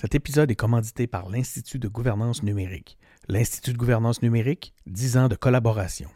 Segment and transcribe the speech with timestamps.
[0.00, 2.96] Cet épisode est commandité par l'Institut de gouvernance numérique.
[3.28, 6.08] L'Institut de gouvernance numérique, 10 ans de collaboration.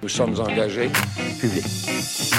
[0.00, 0.88] Nous sommes engagés
[1.38, 2.30] publics.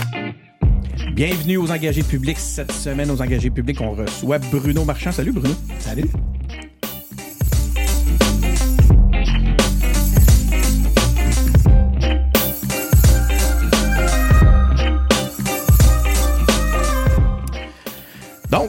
[1.13, 2.39] Bienvenue aux engagés publics.
[2.39, 5.11] Cette semaine, aux engagés publics, on reçoit Bruno Marchand.
[5.11, 5.53] Salut Bruno.
[5.77, 6.09] Salut.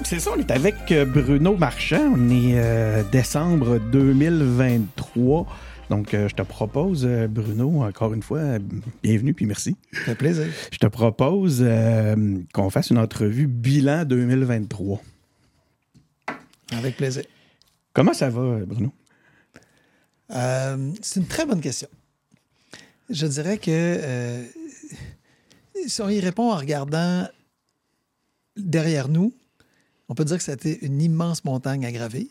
[0.05, 2.13] C'est ça, on est avec euh, Bruno Marchand.
[2.15, 5.47] On est euh, décembre 2023.
[5.91, 8.59] Donc, euh, je te propose, euh, Bruno, encore une fois, euh,
[9.03, 9.77] bienvenue puis merci.
[9.93, 10.47] Ça fait plaisir.
[10.71, 11.65] Je te propose
[12.53, 15.01] qu'on fasse une entrevue bilan 2023.
[16.73, 17.25] Avec plaisir.
[17.93, 18.93] Comment ça va, Bruno?
[20.29, 21.89] C'est une très bonne question.
[23.11, 24.45] Je dirais que
[25.87, 27.29] si on y répond en regardant
[28.57, 29.33] derrière nous,
[30.09, 32.27] on peut dire que c'était une immense montagne à gravir.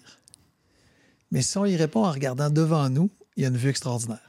[1.31, 4.19] Mais si on y répond en regardant devant nous, il y a une vue extraordinaire.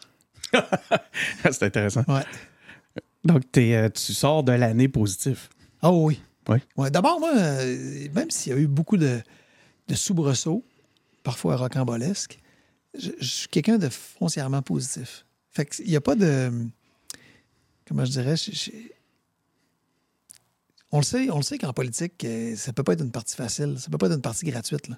[1.44, 2.04] c'est intéressant.
[2.08, 2.24] Ouais.
[3.24, 5.48] Donc, euh, tu sors de l'année positif.
[5.82, 6.20] Ah oui.
[6.48, 6.58] Oui.
[6.76, 9.20] Ouais, D'abord, moi, euh, même s'il y a eu beaucoup de,
[9.88, 10.64] de soubresauts,
[11.22, 12.38] parfois rocambolesques,
[12.98, 15.24] je, je suis quelqu'un de foncièrement positif.
[15.50, 16.50] Fait qu'il n'y a pas de.
[17.86, 18.36] Comment je dirais?
[18.36, 18.70] je- je-
[20.94, 23.34] on le sait, on le sait qu'en politique, euh, ça peut pas être une partie
[23.34, 24.86] facile, ça peut pas être une partie gratuite.
[24.88, 24.96] là.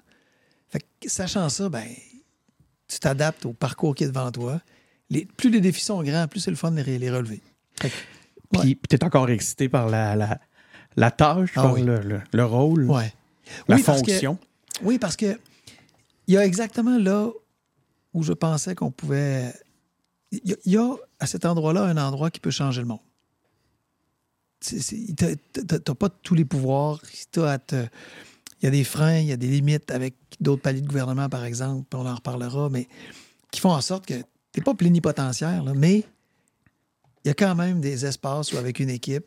[0.69, 1.87] Fait que, sachant ça, ben,
[2.87, 4.61] tu t'adaptes au parcours qui est devant toi.
[5.09, 7.41] Les- plus les défis sont grands, plus c'est le fun de les, les relever.
[7.81, 7.95] Fait que,
[8.61, 10.39] Puis, puis t'es encore excité par la, la,
[10.95, 11.81] la tâche, Ah par oui.
[11.83, 13.13] le, le- le rôle, ouais.
[13.67, 14.37] la Oui, parce que- fonction.
[14.83, 15.39] Oui, parce que
[16.27, 17.29] il y a exactement là
[18.13, 19.53] où je pensais qu'on pouvait.
[20.31, 22.87] Il y, a- il y a à cet endroit-là un endroit qui peut changer le
[22.87, 22.99] monde.
[24.59, 26.99] T'as- pas tous les pouvoirs.
[27.35, 27.43] Il
[28.63, 31.45] y a des freins, il y a des limites avec d'autres paliers de gouvernement, par
[31.45, 32.87] exemple, on en reparlera, mais
[33.51, 34.23] qui font en sorte que tu
[34.59, 35.99] n'es pas plénipotentiaire, mais
[37.23, 39.25] il y a quand même des espaces où, avec une équipe,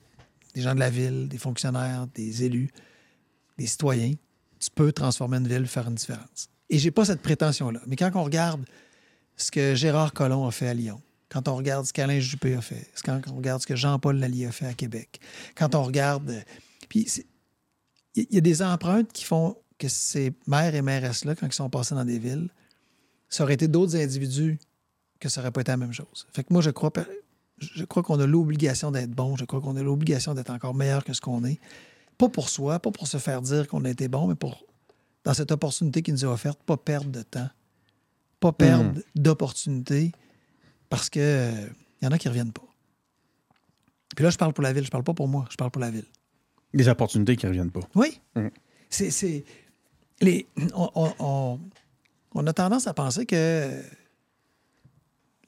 [0.55, 2.71] des gens de la ville, des fonctionnaires, des élus,
[3.57, 4.15] des citoyens,
[4.59, 6.49] tu peux transformer une ville, faire une différence.
[6.69, 7.81] Et j'ai pas cette prétention-là.
[7.87, 8.65] Mais quand on regarde
[9.37, 11.01] ce que Gérard Collomb a fait à Lyon,
[11.31, 14.47] quand on regarde ce qu'Alain Juppé a fait, quand on regarde ce que Jean-Paul Lallier
[14.47, 15.21] a fait à Québec,
[15.55, 16.29] quand on regarde...
[16.31, 16.41] euh,
[16.89, 17.07] Puis
[18.17, 21.71] il y a des empreintes qui font que ces maires et mairesses-là, quand ils sont
[21.71, 22.51] passés dans des villes,
[23.29, 24.59] ça aurait été d'autres individus
[25.21, 26.27] que ça n'aurait pas été la même chose.
[26.33, 26.93] Fait que moi, je crois,
[27.59, 31.05] je crois qu'on a l'obligation d'être bon, je crois qu'on a l'obligation d'être encore meilleur
[31.05, 31.61] que ce qu'on est.
[32.19, 34.65] Pas pour soi, pas pour se faire dire qu'on a été bon, mais pour,
[35.25, 37.49] dans cette opportunité qui nous est offerte, pas perdre de temps,
[38.41, 40.13] pas perdre d'opportunités,
[40.91, 41.67] parce que euh,
[42.03, 42.63] y en a qui ne reviennent pas.
[44.15, 45.81] Puis là, je parle pour la ville, je parle pas pour moi, je parle pour
[45.81, 46.05] la ville.
[46.75, 47.81] Des opportunités qui ne reviennent pas.
[47.95, 48.21] Oui.
[48.37, 48.51] Mhm.
[48.91, 49.11] C'est.
[49.11, 49.45] c'est-
[50.21, 51.61] Les, on, on- on-
[52.35, 53.71] on a tendance à penser que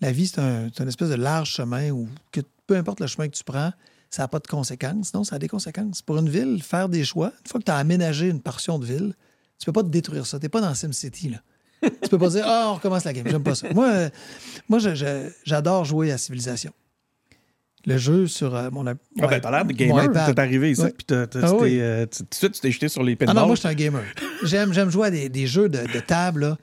[0.00, 3.06] la vie, c'est un, c'est une espèce de large chemin où que peu importe le
[3.06, 3.72] chemin que tu prends,
[4.10, 5.12] ça n'a pas de conséquences.
[5.14, 6.02] Non, ça a des conséquences.
[6.02, 8.86] Pour une ville, faire des choix, une fois que tu as aménagé une portion de
[8.86, 9.14] ville,
[9.58, 10.38] tu peux pas te détruire ça.
[10.38, 11.28] Tu n'es pas dans SimCity.
[11.31, 11.38] Là.
[11.82, 13.26] Tu peux pas dire Ah, on recommence la game.
[13.28, 13.69] J'aime pas ça.
[13.72, 14.10] Moi, euh,
[14.69, 14.78] moi
[15.44, 16.72] j'adore jouer à Civilisation.
[17.84, 20.26] Le jeu sur euh, mon, Ah ben, t'as l'air de mon gamer.
[20.26, 23.16] T'es arrivé ici, puis Ah euh, tout de suite, tu t'es jeté sur les Ah
[23.16, 23.34] pédales.
[23.37, 24.03] non, moi, je suis un gamer.
[24.44, 26.56] J'aime, j'aime jouer à des, des jeux de, de table, là,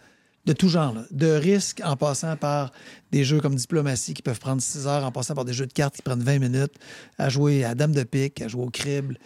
[0.46, 0.94] de tout genre.
[0.94, 1.04] là.
[1.12, 2.72] De risque en passant par
[3.12, 5.74] des jeux comme Diplomatie qui peuvent prendre 6 heures, en passant par des jeux de
[5.74, 6.74] cartes qui prennent 20 minutes,
[7.18, 9.18] à jouer à Dame de pique, à jouer au crible.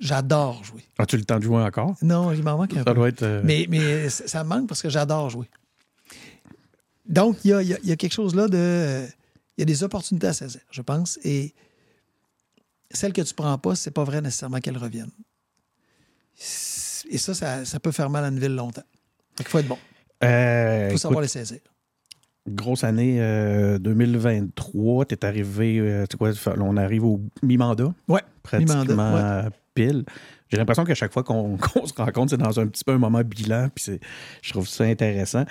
[0.00, 0.82] J'adore jouer.
[0.98, 1.94] As-tu le temps de jouer encore?
[2.02, 2.94] Non, il m'en manque un Ça peu.
[2.94, 3.22] doit être.
[3.22, 5.48] euh, Mais, mais ça me manque parce que j'adore jouer.
[7.06, 9.06] Donc, il y a, y a- il y a quelque chose là de.
[9.56, 11.18] Il y a des opportunités à saisir, je pense.
[11.22, 11.54] Et
[12.90, 15.10] celles que tu prends pas, c'est pas vrai nécessairement qu'elles reviennent.
[17.10, 18.82] Et ça, ça, ça peut faire mal à une ville longtemps.
[19.38, 19.78] Il faut être bon.
[20.24, 21.58] euh, Il faut écoute, savoir les saisir.
[22.48, 25.04] grosse année euh, 2023.
[25.06, 25.78] T'es arrivé.
[25.78, 28.22] euh, tu sais quoi, on arrive au mi-mandat, Ouais.
[28.42, 30.04] pratiquement euh, pile.
[30.48, 33.22] J'ai l'impression qu'à chaque fois qu'on se rencontre, c'est dans un petit peu un moment
[33.22, 33.98] bilan, puis
[34.42, 35.44] je trouve ça intéressant.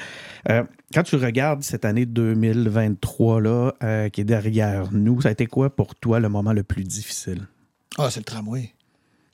[0.50, 0.63] Euh,
[0.94, 5.45] quand tu regardes cette année 2023 là, euh, qui est derrière nous, ça a été
[5.45, 7.48] quoi pour toi le moment le plus difficile?
[7.98, 8.74] Ah, c'est le tramway.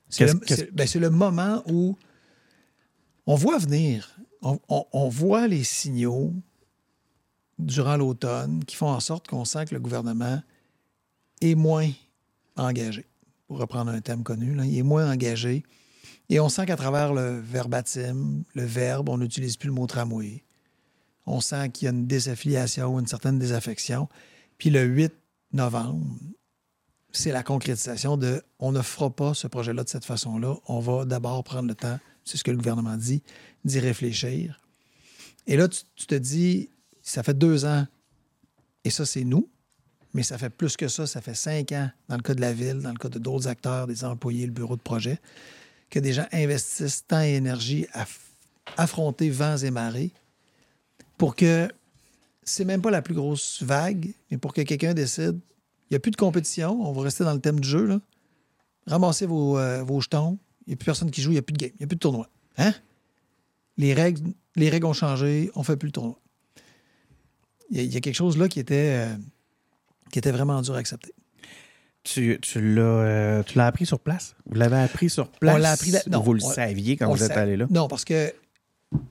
[0.08, 1.96] C'est le, ben, le moment où
[3.26, 6.32] on voit venir, on, on- on voit les signaux
[7.58, 10.40] durant l'automne qui font en sorte qu'on sent que le gouvernement
[11.40, 11.90] est moins
[12.56, 13.04] engagé.
[13.46, 15.64] Pour reprendre un thème connu, il est moins engagé.
[16.28, 20.44] Et on sent qu'à travers le verbatim, le verbe, on n'utilise plus le mot tramway.
[21.26, 24.08] On sent qu'il y a une désaffiliation ou une certaine désaffection.
[24.58, 25.12] Puis le 8
[25.52, 26.04] novembre,
[27.12, 30.56] c'est la concrétisation de on ne fera pas ce projet-là de cette façon-là.
[30.66, 33.22] On va d'abord prendre le temps, c'est ce que le gouvernement dit,
[33.64, 34.60] d'y réfléchir.
[35.46, 36.70] Et là, tu te dis,
[37.02, 37.86] ça fait deux ans,
[38.84, 39.48] et ça, c'est nous,
[40.16, 42.52] mais ça fait plus que ça, ça fait cinq ans, dans le cas de la
[42.52, 45.20] ville, dans le cas de d'autres acteurs, des employés, le bureau de projet,
[45.90, 48.06] que des gens investissent temps et énergie à
[48.78, 50.10] affronter vents et marées
[51.18, 51.68] pour que
[52.42, 55.38] c'est même pas la plus grosse vague, mais pour que quelqu'un décide,
[55.88, 58.00] il n'y a plus de compétition, on va rester dans le thème du jeu, là.
[58.86, 61.42] ramassez vos, euh, vos jetons, il n'y a plus personne qui joue, il n'y a
[61.42, 62.28] plus de game, il n'y a plus de tournoi.
[62.56, 62.72] Hein?
[63.76, 66.18] Les règles, les règles ont changé, on ne fait plus le tournoi.
[67.70, 69.16] Il y, a- il y a quelque chose là qui était, euh,
[70.10, 71.12] qui était vraiment dur à accepter.
[72.04, 74.36] Tu, tu l'as euh, tu l'as appris sur place?
[74.46, 75.54] Vous l'avez appris sur place?
[75.56, 77.66] On l'a appris non, vous le on- saviez quand vous êtes allé là?
[77.70, 78.32] Non, parce que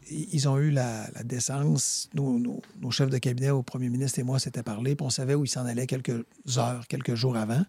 [0.09, 2.09] ils ont eu la, la décence.
[2.13, 5.09] Nos, nos- nos chefs de cabinet au premier ministre et moi s'étaient parlé, puis on
[5.09, 6.23] savait où ils s'en allaient quelques
[6.57, 7.65] heures, quelques jours avant,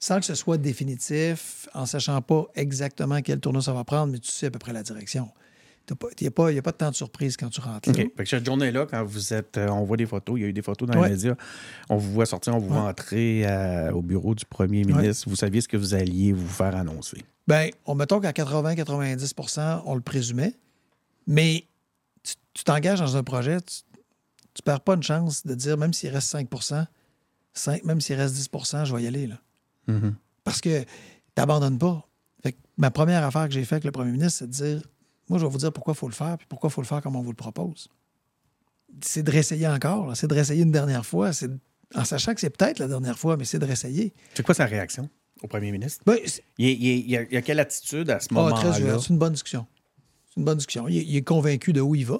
[0.00, 4.18] sans que ce soit définitif, en sachant pas exactement quel tournoi ça va prendre, mais
[4.18, 5.28] tu sais à peu près la direction.
[5.88, 7.94] Il n'y a, pas- de temps de surprise quand tu rentres là.
[8.04, 8.10] OK.
[8.16, 9.56] Fait que cette journée-là, quand vous êtes.
[9.56, 11.08] euh, on voit des photos, il y a eu des photos dans Ouais.
[11.08, 11.34] les médias.
[11.88, 14.92] On vous voit sortir, on vous voit entrer euh, au bureau du premier Ouais.
[15.02, 15.28] ministre.
[15.28, 17.22] Vous saviez ce que vous alliez vous faire annoncer.
[17.46, 20.54] Bien, on mettons qu'à 80-90% on le présumait,
[21.26, 21.64] mais
[22.54, 23.82] tu t'engages dans un projet, tu
[24.60, 26.86] ne perds pas une chance de dire, même s'il reste 5%
[27.54, 29.26] cinq- même s'il reste 10% je vais y aller.
[29.26, 29.36] Là.
[29.86, 30.14] Mhm.
[30.44, 30.86] Parce que tu
[31.36, 32.08] n'abandonnes pas.
[32.42, 34.82] Fait que ma première affaire que j'ai faite avec le premier ministre, c'est de dire,
[35.28, 36.86] moi, je vais vous dire pourquoi il faut le faire, puis pourquoi il faut le
[36.86, 37.88] faire comme on vous le propose.
[39.02, 41.58] C'est de réessayer encore, c'est de réessayer une dernière fois, c'est de-
[41.94, 44.12] en sachant que c'est peut-être la dernière fois, mais c'est de réessayer.
[44.34, 45.08] C'est quoi sa réaction
[45.42, 46.02] au premier ministre?
[46.06, 46.18] Ben,
[46.58, 48.72] Il, y a, il y a quelle attitude à ce Ah, moment-là?
[49.00, 49.66] C'est une bonne discussion.
[50.28, 50.88] C'est une bonne discussion.
[50.88, 52.18] Il, est- convaincu de où il va.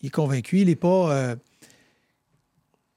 [0.00, 0.60] Il est convaincu.
[0.60, 1.12] Il n'est pas.
[1.14, 1.36] euh,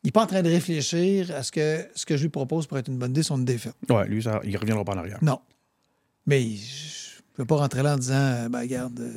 [0.04, 2.68] il n'est pas en train de réfléchir à ce que, ce que je lui propose
[2.68, 3.76] pour être une bonne idée, son défaite.
[3.90, 5.20] Ouais, lui, ça, il reviendra pas en arrière.
[5.22, 5.40] Non.
[6.26, 9.12] Mais je ne peux pas rentrer là en disant euh, ben, regarde, euh,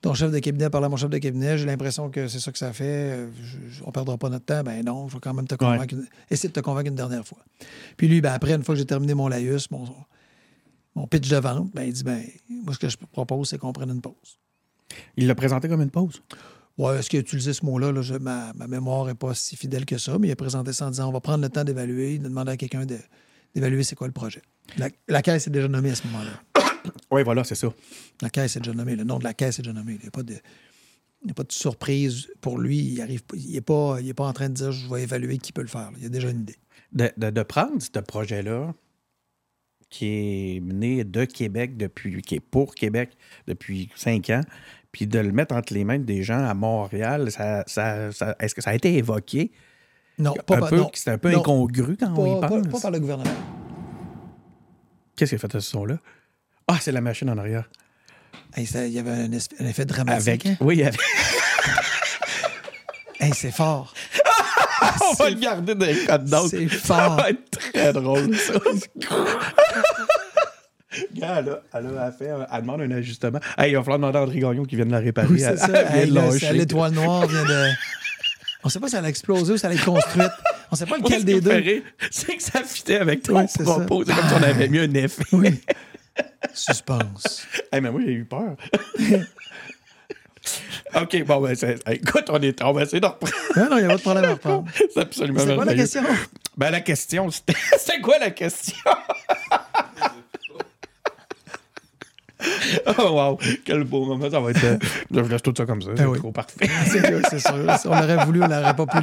[0.00, 2.52] ton chef de cabinet parle à mon chef de cabinet, j'ai l'impression que c'est ça
[2.52, 4.62] que ça fait, euh, je- je- on ne perdra pas notre temps.
[4.62, 5.94] Ben non, je vais quand même te convaincre.
[5.94, 7.38] une- essayer de te convaincre une dernière fois.
[7.96, 9.84] Puis lui, ben, après, une fois que j'ai terminé mon laïus, mon,
[10.94, 13.72] mon pitch de vente, ben, il dit ben, moi, ce que je propose, c'est qu'on
[13.72, 14.38] prenne une pause.
[15.16, 16.22] Il l'a présenté comme une pause?
[16.78, 17.90] Ouais, est-ce qu'il a utilisé ce mot-là?
[17.90, 20.72] là, je- ma, ma mémoire n'est pas si fidèle que ça, mais il a présenté
[20.72, 22.98] ça en disant on va prendre le temps d'évaluer, de demander à quelqu'un de-
[23.54, 24.42] d'évaluer c'est quoi le projet.
[24.76, 26.30] La, la caisse est déjà nommée à ce moment-là.
[27.10, 27.68] Oui, voilà, c'est ça.
[28.22, 28.96] La caisse est déjà nommée.
[28.96, 29.94] Le nom de la caisse est déjà nommé.
[29.94, 30.34] Il n'y a pas de.
[31.22, 32.78] il n'y a pas de surprise pour lui.
[32.78, 35.02] Il arrive, pas- il n'est pas, il est pas en train de dire je vais
[35.02, 35.90] évaluer qui peut le faire.
[35.96, 36.56] Il y a déjà une idée.
[36.92, 38.72] De, de- de prendre ce projet-là,
[39.90, 40.06] qui
[40.56, 43.10] est mené de Québec depuis, qui est pour Québec
[43.46, 44.42] depuis cinq ans,
[44.92, 48.54] puis de le mettre entre les mains des gens à Montréal, ça, ça- ça- est-ce
[48.54, 49.50] que ça a été évoqué?
[50.18, 52.48] Non, Un pas, par- peu, non, c'est un peu non, incongru quand on y pas,
[52.48, 52.62] pense.
[52.66, 53.30] pas- pas par le gouvernement.
[55.16, 55.98] Qu'est-ce qu'il a fait à ce son-là?
[56.68, 57.64] Ah, c'est la machine en arrière.
[58.56, 60.28] Hey, ça- il y avait un, effet dramatique.
[60.28, 60.46] Avec.
[60.46, 60.56] hein?
[60.60, 61.00] Oui, avec.
[63.20, 63.92] Hey, c'est fort.
[65.10, 66.50] on va le garder dans les codes d'autres.
[66.50, 67.16] C'est Ça fort.
[67.16, 68.52] va être très drôle, ça.
[71.14, 73.40] Gars, elle, a, elle, a- fait, elle demande un ajustement.
[73.56, 75.26] Hey, il va falloir demander à André Gagnon qui vienne la réparer.
[75.30, 75.66] Oui, c'est Elle- ça.
[75.68, 77.70] elle vient Hey, L'étoile noire vient de.
[78.64, 80.30] On ne sait pas si elle a explosé ou si elle est construite.
[80.70, 81.82] On ne sait pas lequel des deux.
[82.10, 83.54] C'est que ça fitait avec ton Oui, ça.
[83.58, 85.24] C'est comme si on avait mis un effet.
[85.32, 85.60] Oui.
[86.54, 87.46] Suspense.
[87.72, 88.56] Hey, mais moi, j'ai eu peur.
[90.94, 93.32] OK, bon, ben, c'est- écoute, on, est, on va essayer de reprendre.
[93.56, 94.64] Non, non, il n'y a pas de problème à reprendre.
[94.94, 96.02] C'est absolument C'est quoi la question?
[96.56, 97.54] Ben, la question, c'était.
[97.78, 98.76] C'était quoi la question?
[102.98, 103.38] oh, wow!
[103.64, 104.64] Quel beau moment, ça va être.
[104.64, 104.78] euh,
[105.10, 105.90] Je laisse tout ça comme ça.
[105.96, 106.18] C'est oui.
[106.18, 106.68] trop parfait.
[106.86, 107.78] C'est sûr, c'est sûr.
[107.78, 108.98] Si on l'aurait voulu, on n'aurait pas pu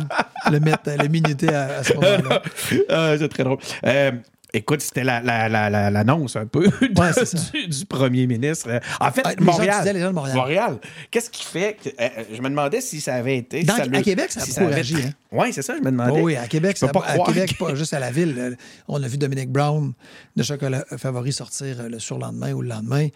[0.51, 2.41] le- mettre, le minuter à, à ce moment-là.
[2.89, 3.57] Ah, c'est très drôle.
[3.85, 4.11] Euh,
[4.57, 7.11] écoute, c'était la- la- la- la- l'annonce un peu de- Ouais,
[7.53, 8.69] du, du premier ministre.
[8.69, 9.77] Euh, En fait, Ah, les gens Montréal.
[9.79, 10.77] disaient, les gens de Montréal.
[11.11, 11.89] Qu'est-ce qui fait que.
[11.99, 13.63] euh, je me demandais si ça avait été.
[13.63, 15.11] Dans- si à le- Québec, ça a beaucoup réagi, hein.
[15.31, 16.11] Oui, c'est ça, je me demandais.
[16.21, 18.35] Oh oui, à Québec, ça- pas à Québec, que- pas juste à la ville.
[18.37, 18.55] Euh,
[18.87, 19.93] On a vu Dominique Brown
[20.35, 23.07] de Chocolat Favori sortir euh, le surlendemain ou le lendemain.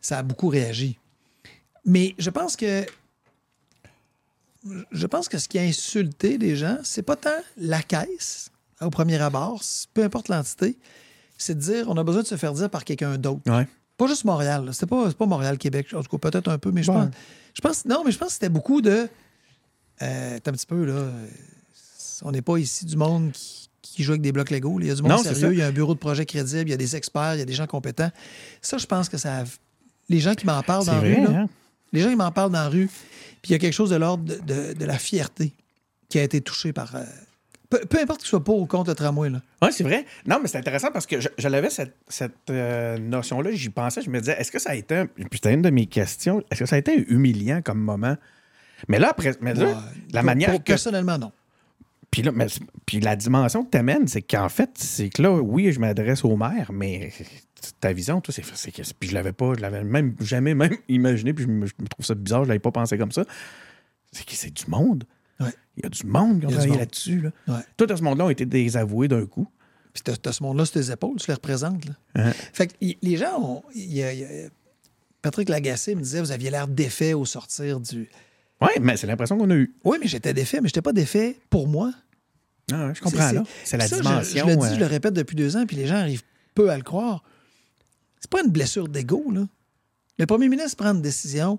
[0.00, 0.98] Ça a beaucoup réagi.
[1.84, 2.84] Mais je pense que
[4.90, 8.50] je pense que ce qui a insulté les gens, c'est pas tant la caisse
[8.80, 9.62] au premier abord,
[9.94, 10.78] peu importe l'entité,
[11.36, 13.40] c'est de dire on a besoin de se faire dire par quelqu'un d'autre.
[13.50, 13.66] Ouais.
[13.96, 14.68] Pas juste Montréal.
[14.72, 15.88] C'était pas, pas Montréal-Québec.
[15.94, 16.96] En tout cas, peut-être un peu, mais je Ouais.
[16.98, 17.10] pense,
[17.54, 17.84] je pense.
[17.84, 19.08] Non, mais je pense que c'était beaucoup de.
[20.02, 21.10] Euh, un petit peu, là.
[22.22, 24.78] On n'est pas ici du monde qui, qui joue avec des blocs Lego.
[24.80, 26.68] Il y a du monde Non, sérieux, il y a un bureau de projet crédible,
[26.68, 28.10] il y a des experts, il y a des gens compétents.
[28.62, 29.40] Ça, je pense que ça.
[29.40, 29.44] a-
[30.08, 31.48] Les gens qui m'en parlent dans la rue, là, hein?
[31.92, 32.86] les gens qui m'en parlent dans la rue,
[33.42, 35.52] puis il y a quelque chose de l'ordre de, de- de la fierté
[36.08, 37.02] qui a été touché par, euh,
[37.70, 39.42] Peu, peu importe que ce soit pour ou contre le tramway, là.
[39.60, 40.06] Oui, c'est vrai.
[40.26, 44.00] Non, mais c'est intéressant parce que je, je l'avais cette, cette euh, notion-là, j'y pensais,
[44.00, 46.42] je me disais, est-ce que ça a été, un- puis c'était une de mes questions,
[46.50, 48.16] est-ce que ça a été humiliant comme moment?
[48.88, 49.74] Mais là, après, mais là, Ouais.
[50.12, 50.64] la Pour- manière pour- que.
[50.64, 51.30] Personnellement, non.
[52.10, 52.46] Puis, là, mais-
[52.86, 56.24] puis la dimension que tu amènes, c'est qu'en fait, c'est que là, oui, je m'adresse
[56.24, 57.12] au maire, mais
[57.80, 58.80] ta vision, toi, c'est c'est que.
[58.98, 61.86] Puis je l'avais pas, je l'avais même jamais même imaginé, puis je me, je me
[61.86, 63.24] trouve ça bizarre, je l'avais pas pensé comme ça.
[64.10, 65.04] C'est que c'est du monde.
[65.40, 65.52] Ouais.
[65.76, 67.20] Il y a du monde qui a travaillé là-dessus.
[67.20, 67.30] Là.
[67.46, 67.60] Ouais.
[67.76, 69.46] Tout ce monde-là ont été désavoués d'un coup.
[69.92, 71.84] Puis t'as, t'as ce monde-là sur tes épaules, tu les représentes.
[71.86, 71.92] Là.
[72.16, 72.32] Hein.
[72.52, 73.62] Fait que y- les gens ont.
[73.74, 74.48] y a- y a-
[75.22, 78.08] Patrick Lagacé me disait Vous aviez l'air défait au sortir du.
[78.60, 79.72] Oui, mais c'est l'impression qu'on a eue.
[79.84, 81.92] Oui, mais j'étais défait, mais j'étais pas défait pour moi.
[82.72, 83.44] Ah, je comprends, C'est- là.
[83.64, 84.44] C'est la Ça, dimension.
[84.46, 86.22] Je, le dis, euh, je le répète depuis deux ans, puis les gens arrivent
[86.54, 87.22] peu à le croire.
[88.20, 89.46] C'est pas une blessure d'ego, là.
[90.18, 91.58] Le premier ministre prend une décision,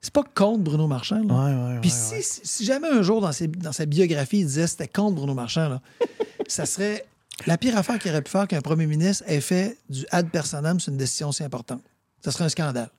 [0.00, 1.34] c'est pas contre Bruno Marchand, là.
[1.34, 4.62] Ouais, ouais, Puis ouais, si, jamais un jour dans, ses- dans sa biographie, il disait
[4.64, 5.82] que c'était contre Bruno Marchand, là,
[6.48, 7.04] ça serait
[7.46, 10.78] la pire affaire qu'il aurait pu faire qu'un premier ministre ait fait du ad personam
[10.80, 11.82] sur une décision si importante.
[12.24, 12.90] Ça serait un scandale.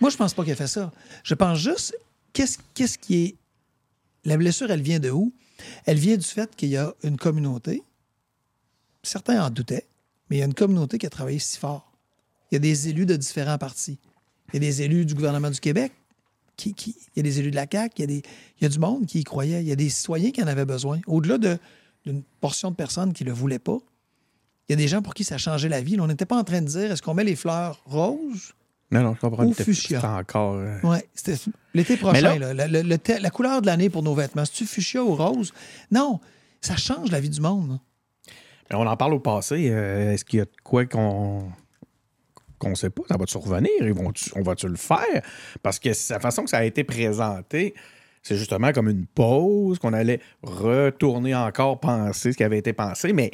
[0.00, 0.90] Moi, je pense pas qu'il ait fait ça.
[1.22, 1.94] Je pense juste,
[2.32, 3.36] qu'est-ce qu'est-ce qui est.
[4.24, 5.32] La blessure, elle vient de où?
[5.84, 7.82] Elle vient du fait qu'il y a une communauté,
[9.02, 9.86] certains en doutaient,
[10.28, 11.92] mais il y a une communauté qui a travaillé si fort.
[12.50, 13.98] Il y a des élus de différents partis.
[14.52, 15.92] Il y a des élus du gouvernement du Québec,
[16.60, 18.22] qui, qui- il y a des élus de la CAQ, il y, a des,
[18.58, 20.46] il y a du monde qui y croyait, il y a des citoyens qui en
[20.46, 21.00] avaient besoin.
[21.06, 21.58] Au-delà de-
[22.06, 23.78] d'une portion de personnes qui ne le voulaient pas,
[24.68, 25.96] il y a des gens pour qui ça changeait la vie.
[25.96, 28.52] Là, on n'était pas en train de dire est-ce qu'on met les fleurs roses?
[28.92, 29.44] Non, non, je comprends.
[29.44, 30.00] Ou fuchsia?
[30.16, 30.54] encore.
[30.54, 31.36] euh, Oui, c'était
[31.74, 32.36] l'été prochain.
[32.38, 35.02] là- là, le- le- le te- la couleur de l'année pour nos vêtements, c'est-tu fuchsia
[35.04, 35.52] ou rose?
[35.90, 36.20] Non,
[36.60, 37.78] ça change la vie du monde.
[38.70, 39.68] Mais on en parle au passé.
[39.70, 41.50] euh, Est-ce qu'il y a de quoi qu'on
[42.60, 43.02] qu'on sait pas?
[43.08, 43.70] Ça va-tu revenir?
[43.80, 45.22] Ils vont on va-tu le faire?
[45.62, 47.74] Parce que la façon que ça a été présenté,
[48.22, 53.12] c'est justement comme une pause, qu'on allait retourner encore penser ce qui avait été pensé.
[53.12, 53.30] Mais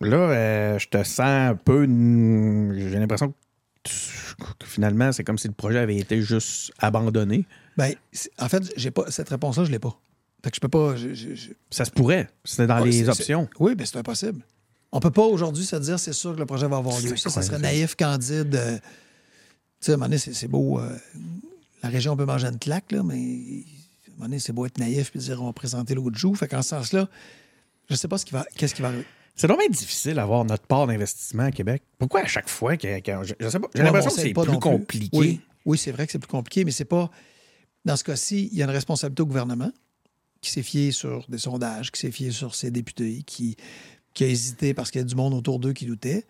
[0.00, 1.84] là, euh, je te sens un peu.
[1.84, 3.32] J'ai l'impression
[3.82, 3.90] que,
[4.66, 7.44] finalement, c'est comme si le projet avait été juste abandonné.
[7.76, 7.92] Ben,
[8.38, 9.98] en fait, j'ai pas cette réponse-là, je l'ai pas.
[10.42, 10.94] Fait que je peux pas.
[10.96, 12.28] je- je- je- Ça se pourrait.
[12.44, 13.48] C'était dans les options.
[13.58, 14.42] Oui, mais c'est impossible.
[14.96, 17.16] On peut pas aujourd'hui se dire c'est sûr que le projet va avoir lieu.
[17.16, 18.54] Ça, ça serait naïf, candide.
[18.54, 18.82] euh, tu
[19.80, 20.78] sais, à un moment donné, c'est beau.
[20.78, 20.96] euh,
[21.82, 24.78] la région peut manger une claque, là, mais à un moment donné, c'est beau être
[24.78, 26.34] naïf puis dire on va présenter l'autre joue.
[26.34, 27.08] Fait qu'en ce sens-là,
[27.90, 29.04] je sais pas ce qui va, qu'est-ce qui va arriver.
[29.36, 31.82] C'est vraiment difficile d'avoir notre part d'investissement à Québec.
[31.98, 34.58] Pourquoi à chaque fois que, que- je, je sais pas, j'ai l'impression que c'est plus
[34.60, 35.08] compliqué.
[35.12, 37.10] Oui, oui c'est vrai que c'est plus compliqué, mais c'est pas.
[37.84, 39.72] Dans ce cas-ci, il y a une responsabilité au gouvernement
[40.40, 43.56] qui s'est fié sur des sondages, qui s'est fié sur ses députés, qui,
[44.14, 46.24] qui a hésité parce qu'il y a du monde autour d'eux qui doutait.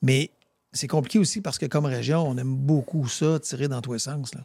[0.00, 0.30] Mais
[0.72, 3.98] c'est compliqué aussi parce que comme région, on aime beaucoup ça, tirer dans tous les
[3.98, 4.34] sens.
[4.34, 4.40] Là.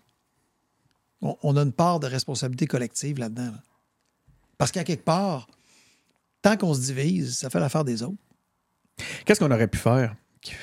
[1.21, 3.45] On, on a une part de responsabilité collective là-dedans.
[3.51, 3.63] là.
[4.57, 5.47] Parce qu'à quelque part,
[6.41, 8.17] tant qu'on se divise, ça fait l'affaire des autres.
[9.25, 10.53] Qu'est-ce qu'on aurait pu faire qui,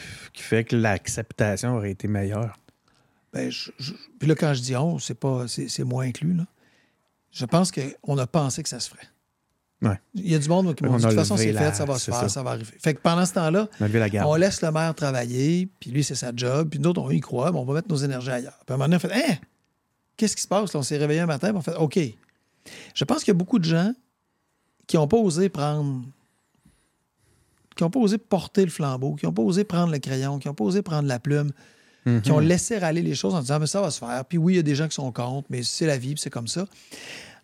[0.42, 2.58] fait que l'acceptation aurait été meilleure?
[3.32, 6.34] Ben, je- je- puis là, quand je dis on, c'est pas c'est, c'est moi inclus.
[6.34, 6.46] Là.
[7.32, 9.08] Je pense qu'on a pensé que ça se ferait.
[9.84, 10.00] Ouais.
[10.14, 11.84] Il y a du monde qui m'ont On dit de toute façon, c'est fait, ça
[11.84, 12.28] va se faire, ça.
[12.28, 12.42] ça.
[12.42, 12.72] va arriver.
[12.78, 13.68] Fait que pendant ce temps-là,
[14.26, 17.52] On laisse le maire travailler, puis lui, c'est sa job, puis d'autres, on y croit,
[17.52, 18.58] mais on va mettre nos énergies ailleurs.
[18.66, 19.34] Puis à un moment donné, on fait Hein?
[20.16, 20.72] Qu'est-ce qui se passe?
[20.72, 21.98] Là, on s'est réveillé un matin, puis on fait OK.
[22.94, 23.92] Je pense qu'il y a beaucoup de gens
[24.86, 26.02] qui n'ont pas osé prendre.
[27.76, 30.46] qui n'ont pas osé porter le flambeau, qui n'ont pas osé prendre le crayon, qui
[30.48, 31.50] n'ont pas osé prendre la plume,
[32.22, 34.24] qui ont laissé aller les choses en disant mais ça va se faire.
[34.26, 36.20] Puis oui, il y a des gens qui sont contre, mais c'est la vie, puis
[36.20, 36.66] c'est comme ça.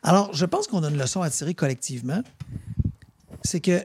[0.03, 2.23] Alors, je pense qu'on a une leçon à tirer collectivement.
[3.43, 3.85] C'est que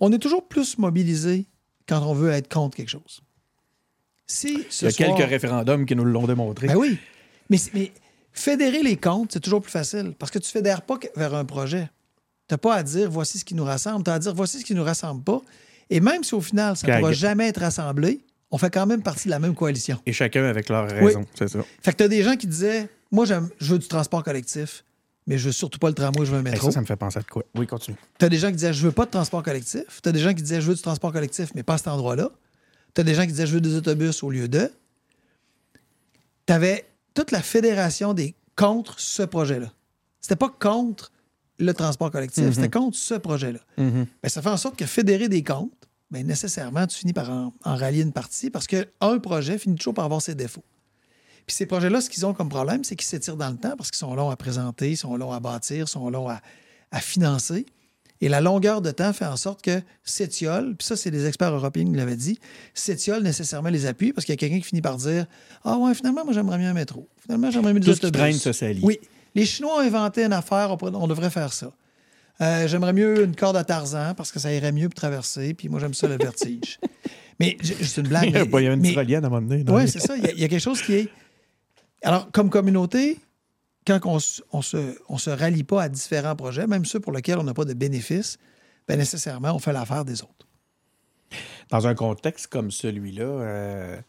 [0.00, 1.46] on est toujours plus mobilisé
[1.88, 3.20] quand on veut être contre quelque chose.
[4.26, 6.68] Si ce Il y a soir- quelques référendums qui nous l'ont démontré.
[6.68, 6.98] ben oui.
[7.50, 7.92] Mais, mais
[8.32, 11.44] fédérer les comptes, c'est toujours plus facile parce que tu ne fédères pas vers un
[11.44, 11.90] projet.
[12.48, 14.60] Tu n'as pas à dire voici ce qui nous rassemble, tu as à dire voici
[14.60, 15.40] ce qui ne nous rassemble pas.
[15.90, 19.02] Et même si au final, ça ne pourra jamais être rassemblé, on fait quand même
[19.02, 19.98] partie de la même coalition.
[20.06, 21.60] Et chacun avec leur raison, c'est ça.
[21.82, 24.84] Fait que tu as des gens qui disaient Moi, je veux du transport collectif,
[25.26, 26.66] mais je veux surtout pas le tramway, je veux un métro.
[26.66, 27.44] ça, ça me fait penser à quoi?
[27.54, 27.96] Oui, continue.
[28.18, 30.00] Tu as des gens qui disaient Je veux pas de transport collectif.
[30.02, 31.88] Tu as des gens qui disaient Je veux du transport collectif, mais pas à cet
[31.88, 32.30] endroit-là.
[32.94, 34.70] Tu as des gens qui disaient Je veux des autobus au lieu de.
[36.46, 39.72] Tu avais toute la fédération des contre ce projet-là.
[40.20, 41.12] C'était pas contre
[41.58, 43.60] le transport collectif, c'était contre ce projet-là.
[43.78, 45.70] Ben, ça fait en sorte que fédérer des comptes,
[46.10, 49.94] ben, nécessairement, tu finis par en, en rallier une partie parce qu'un projet finit toujours
[49.94, 50.64] par avoir ses défauts.
[51.46, 53.90] Puis ces projets-là, ce qu'ils ont comme problème, c'est qu'ils s'étirent dans le temps parce
[53.90, 56.40] qu'ils sont longs à présenter, sont longs à bâtir, sont longs à,
[56.90, 57.66] à financer.
[58.20, 61.52] Et la longueur de temps fait en sorte que s'étiole, puis ça, c'est des experts
[61.52, 62.38] européens qui l'avaient dit,
[62.72, 65.26] s'étiole nécessairement les appuis parce qu'il y a quelqu'un qui finit par dire
[65.64, 67.08] Ah ouais, finalement, moi, j'aimerais mieux un métro.
[67.20, 68.40] Finalement, j'aimerais mieux des Tout autobus.
[68.40, 68.80] traîne salit.
[68.84, 69.00] Oui.
[69.34, 71.72] Les Chinois ont inventé une affaire, on, pourrait- on devrait faire ça.
[72.40, 75.52] Euh, j'aimerais mieux une corde à Tarzan parce que ça irait mieux pour traverser.
[75.54, 76.78] Puis moi, j'aime ça le vertige.
[77.40, 78.24] mais c'est une blague.
[78.28, 79.64] Il y a, mais- il y a une mais- tyrolienne à un moment donné.
[79.68, 80.16] oui, c'est ça.
[80.16, 81.08] Il y, a- il y a quelque chose qui est.
[82.02, 83.18] Alors, comme communauté,
[83.86, 84.18] quand on,
[84.52, 87.54] on se, on se rallie pas à différents projets, même ceux pour lesquels on n'a
[87.54, 88.38] pas de bénéfices,
[88.88, 90.46] ben nécessairement, on fait l'affaire des autres.
[91.70, 94.00] Dans un contexte comme celui-là, euh,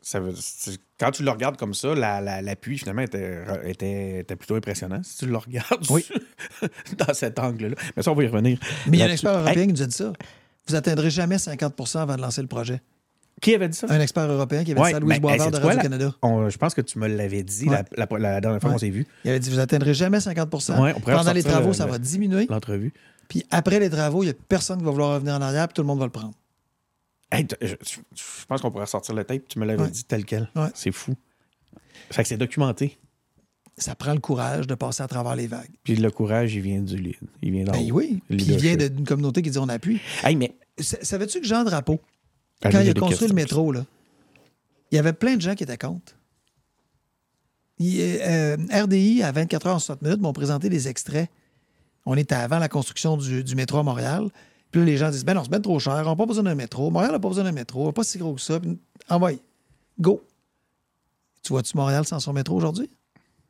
[0.00, 4.20] ça veut- c'est- quand tu le regardes comme ça, la- la- l'appui finalement était, était,
[4.20, 5.02] était plutôt impressionnant.
[5.02, 6.06] Si tu le regardes Oui.
[6.98, 7.76] dans cet angle-là.
[7.96, 8.58] Mais ça, on va y revenir.
[8.86, 10.12] Mais il y a un expert européen Hey, qui nous a dit ça.
[10.66, 12.80] Vous atteindrez jamais 50% avant de lancer le projet.
[13.40, 13.86] Qui avait dit ça?
[13.90, 16.14] Un expert européen qui avait Ouais, dit ça Louise ben, Boisvert de Radio-Canada.
[16.22, 17.82] Je pense que tu me l'avais dit Ouais.
[17.96, 18.74] la, la- la dernière fois Ouais.
[18.74, 21.40] qu'on s'est vu, Il avait dit Vous atteindrez jamais 50 Ouais, on pourrait Pendant les
[21.40, 22.46] ressortir travaux, le- ça va diminuer.
[22.50, 22.92] l'entrevue.
[23.28, 25.74] Puis après les travaux, il n'y a personne qui va vouloir revenir en arrière, puis
[25.74, 26.34] tout le monde va le prendre.
[27.30, 27.74] Hey, je,
[28.48, 29.42] pense qu'on pourrait sortir le tape.
[29.48, 30.48] Tu me l'avais dit tel quel.
[30.74, 31.14] C'est fou.
[32.10, 32.96] Fait que c'est documenté.
[33.76, 35.68] Ça prend le courage de passer à travers les vagues.
[35.84, 37.14] Puis le courage, il vient du lead.
[37.42, 38.20] Il vient d'en Ben oui.
[38.28, 40.00] Puis il vient d'une communauté qui dit on appuie.
[40.24, 40.56] Hey, mais.
[40.78, 42.00] Sa- Savais-tu que Jean Drapeau,
[42.62, 43.84] Quand il a construit le métro, là,
[44.90, 46.14] il y avait plein de gens qui étaient contre.
[47.78, 51.30] Il, euh, RDI, à 24 heures en 60 minutes, m'ont présenté des extraits.
[52.06, 54.28] On était avant la construction du, du métro à Montréal.
[54.70, 56.44] Puis là, les gens disent Ben non, c'est bien trop cher, on n'a pas besoin
[56.44, 56.90] d'un métro.
[56.90, 58.58] Montréal n'a pas besoin d'un métro, on pas si gros que ça.
[58.58, 59.32] Puis, envoie,
[59.98, 60.22] go.
[61.42, 62.90] Tu vois-tu Montréal sans son métro aujourd'hui?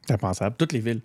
[0.06, 0.56] C'est impensable.
[0.56, 1.02] Toutes les villes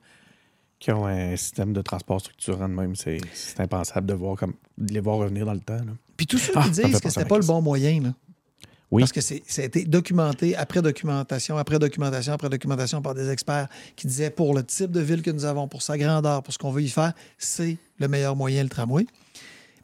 [0.79, 4.53] qui ont un système de transport structurant de même, c'est c'est impensable de, voir comme,
[4.77, 5.77] de les voir revenir dans le temps.
[5.77, 5.93] là.
[6.17, 8.13] Puis tous ceux Ah, qui disent que c'était pas le bon moyen, là.
[8.91, 9.01] Oui.
[9.01, 13.29] Parce que c'est- ça a été documenté après documentation, après documentation, après documentation par des
[13.31, 16.53] experts qui disaient pour le type de ville que nous avons, pour sa grandeur, pour
[16.53, 19.07] ce qu'on veut y faire, c'est le meilleur moyen, le tramway.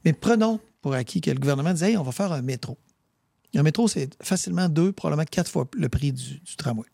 [0.05, 2.77] Mais prenons pour acquis que le gouvernement disait, hey, on va faire un métro.
[3.55, 6.86] Un métro, c'est facilement deux, probablement quatre fois le prix du, du tramway.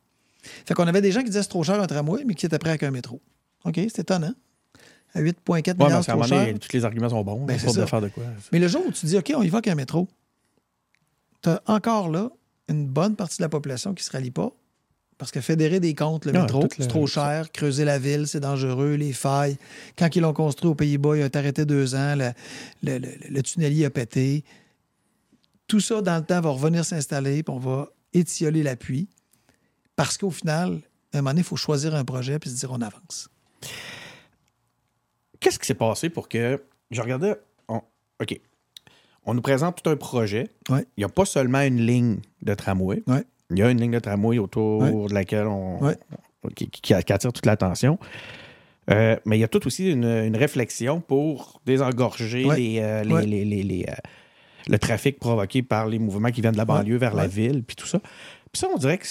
[0.66, 2.60] Fait qu'on avait des gens qui disaient c'est trop cher un tramway, mais qui étaient
[2.60, 3.22] prêts avec un métro.
[3.66, 4.34] OK, c'est étonnant.
[5.16, 6.60] À 8,4 Ouais, milliards, trop moment donné, cher.
[6.60, 7.46] tous les arguments sont bons.
[7.46, 7.82] Ben, c'est pas ça.
[7.82, 8.24] de faire de quoi.
[8.52, 10.08] Mais le jour où tu dis, OK, on y va qu'un métro,
[11.42, 12.30] tu as encore là
[12.68, 14.52] une bonne partie de la population qui ne se rallie pas.
[15.18, 17.50] Parce que fédérer des comptes, le Non, métro, c'est trop cher.
[17.54, 18.96] Creuser la ville, c'est dangereux.
[18.96, 19.58] Les failles.
[19.98, 22.16] Quand ils l'ont construit aux Pays-Bas, il a été arrêté deux ans.
[22.18, 22.32] Le,
[22.84, 24.44] le, le- le tunnelier a pété.
[25.68, 29.08] Tout ça, dans le temps, va revenir s'installer, puis on va étioler l'appui.
[29.96, 30.82] Parce qu'au final,
[31.14, 33.30] à un moment donné, il faut choisir un projet puis se dire on avance.
[35.40, 36.62] Qu'est-ce qui s'est passé pour que.
[36.92, 37.36] Je regardais.
[37.68, 37.82] on-
[38.22, 38.40] OK.
[39.26, 40.50] On nous présente tout un projet.
[40.70, 40.86] Ouais.
[40.98, 43.02] Il n'y a pas seulement une ligne de tramway.
[43.08, 43.24] Ouais.
[43.50, 45.08] Il y a une ligne de tramway autour Ouais.
[45.10, 45.80] de laquelle on.
[46.56, 47.98] Qui, qui- qui attire toute l'attention.
[48.92, 53.26] Euh, mais il y a tout aussi une, une réflexion pour désengorger les, euh, les-
[53.26, 53.94] les- les- les, euh,
[54.68, 57.76] le trafic provoqué par les mouvements qui viennent de la banlieue vers la ville, puis
[57.76, 57.98] tout ça.
[58.00, 59.08] Puis ça, on dirait que.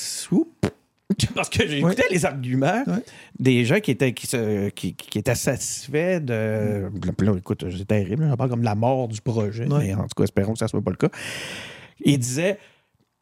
[1.35, 3.03] parce que j'ai écouté les arguments Ouais.
[3.39, 6.91] des gens qui étaient, qui, se- qui, qui étaient satisfaits de.
[7.17, 9.79] Puis là, écoute, c'est terrible, j'en parle comme la mort du projet, Ouais.
[9.89, 11.11] mais en tout cas, espérons que ça ne soit pas le cas.
[12.05, 12.59] Il disait.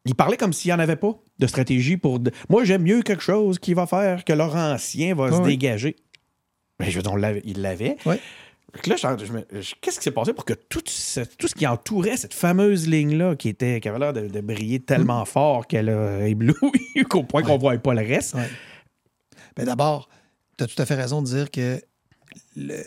[0.05, 2.19] Il parlait comme s'il n'y en avait pas de stratégie pour.
[2.19, 5.95] de- Moi, j'aime mieux quelque chose qui va faire que leur ancien va se dégager.
[6.79, 7.95] Mais je veux dire, on il l'avait.
[8.87, 11.67] Là, je- je je- qu'est-ce qui s'est passé pour que tout ce, tout ce qui
[11.67, 15.89] entourait cette fameuse ligne-là, qui, était, qui avait l'air de, de briller tellement fort qu'elle
[15.89, 16.55] a ébloui
[17.09, 18.33] qu'au point qu'on ne voit pas le reste?
[18.33, 18.49] Ouais.
[19.55, 20.09] Ben D'abord,
[20.57, 21.79] tu as tout à fait raison de dire que
[22.55, 22.83] le,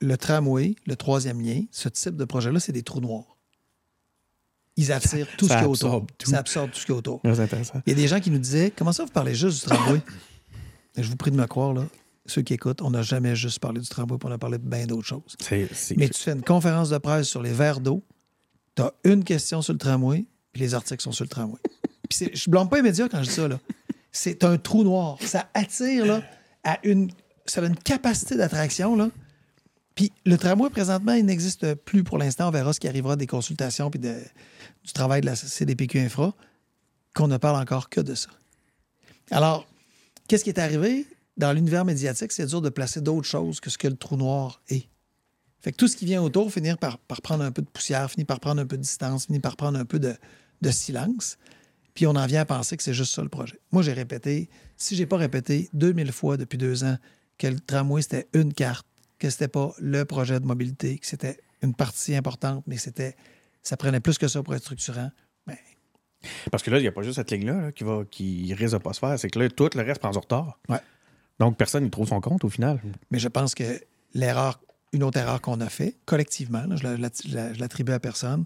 [0.00, 3.36] le tramway, le troisième lien, ce type de projet-là, c'est des trous noirs.
[4.76, 6.06] Ils attirent tout ça ce qui est autour.
[6.18, 6.30] tout.
[6.30, 7.20] Ça absorbe tout ce qui est autour.
[7.86, 10.00] Il y a des gens qui nous disaient Comment ça, vous parlez juste du tramway?
[10.96, 11.84] Je vous prie de me croire, là,
[12.26, 14.66] ceux qui écoutent, on n'a jamais juste parlé du tramway, puis on a parlé de
[14.66, 15.36] bien d'autres choses.
[15.40, 18.02] C'est, c'est- Mais tu fais une conférence de presse sur les verres d'eau,
[18.76, 21.58] tu as une question sur le tramway, puis les articles sont sur le tramway.
[22.08, 23.48] Puis c'est- je ne blâme pas les médias quand je dis ça.
[23.48, 23.58] là.
[24.12, 25.16] C'est un trou noir.
[25.22, 26.22] Ça attire là,
[26.62, 27.10] à une.
[27.46, 28.94] Ça a une capacité d'attraction.
[28.94, 29.08] là.
[29.94, 32.48] Puis le tramway, présentement, il n'existe plus pour l'instant.
[32.48, 34.20] On verra ce qui arrivera des consultations puis de-
[34.84, 36.34] du travail de la CDPQ Infra,
[37.14, 38.28] qu'on ne parle encore que de ça.
[39.30, 39.66] Alors,
[40.28, 41.06] qu'est-ce qui est arrivé?
[41.36, 44.62] Dans l'univers médiatique, c'est dur de placer d'autres choses que ce que le trou noir
[44.68, 44.88] est.
[45.60, 48.10] Fait que tout ce qui vient autour finit par, par prendre un peu de poussière,
[48.10, 50.14] finit par prendre un peu de distance, finit par prendre un peu de,
[50.60, 51.38] de silence.
[51.94, 53.58] Puis on en vient à penser que c'est juste ça le projet.
[53.72, 56.98] Moi, j'ai répété, si j'ai pas répété 2000 fois depuis deux ans
[57.38, 58.86] que le tramway, c'était une carte,
[59.18, 63.16] que c'était pas le projet de mobilité, que c'était une partie importante, mais c'était
[63.62, 65.10] ça prenait plus que ça pour être structurant.
[65.46, 65.56] Ben,
[66.50, 68.74] Parce que là, il n'y a pas juste cette ligne-là là, qui, va, qui risque
[68.74, 69.18] de pas se faire.
[69.18, 70.60] C'est que là, tout le reste prend du retard.
[70.68, 70.80] Ouais.
[71.40, 72.80] Donc, personne n'y trouve son compte au final.
[73.10, 73.80] Mais je pense que
[74.14, 74.60] l'erreur,
[74.92, 78.44] une autre erreur qu'on a fait collectivement, je la- je la- je l'attribue à personne,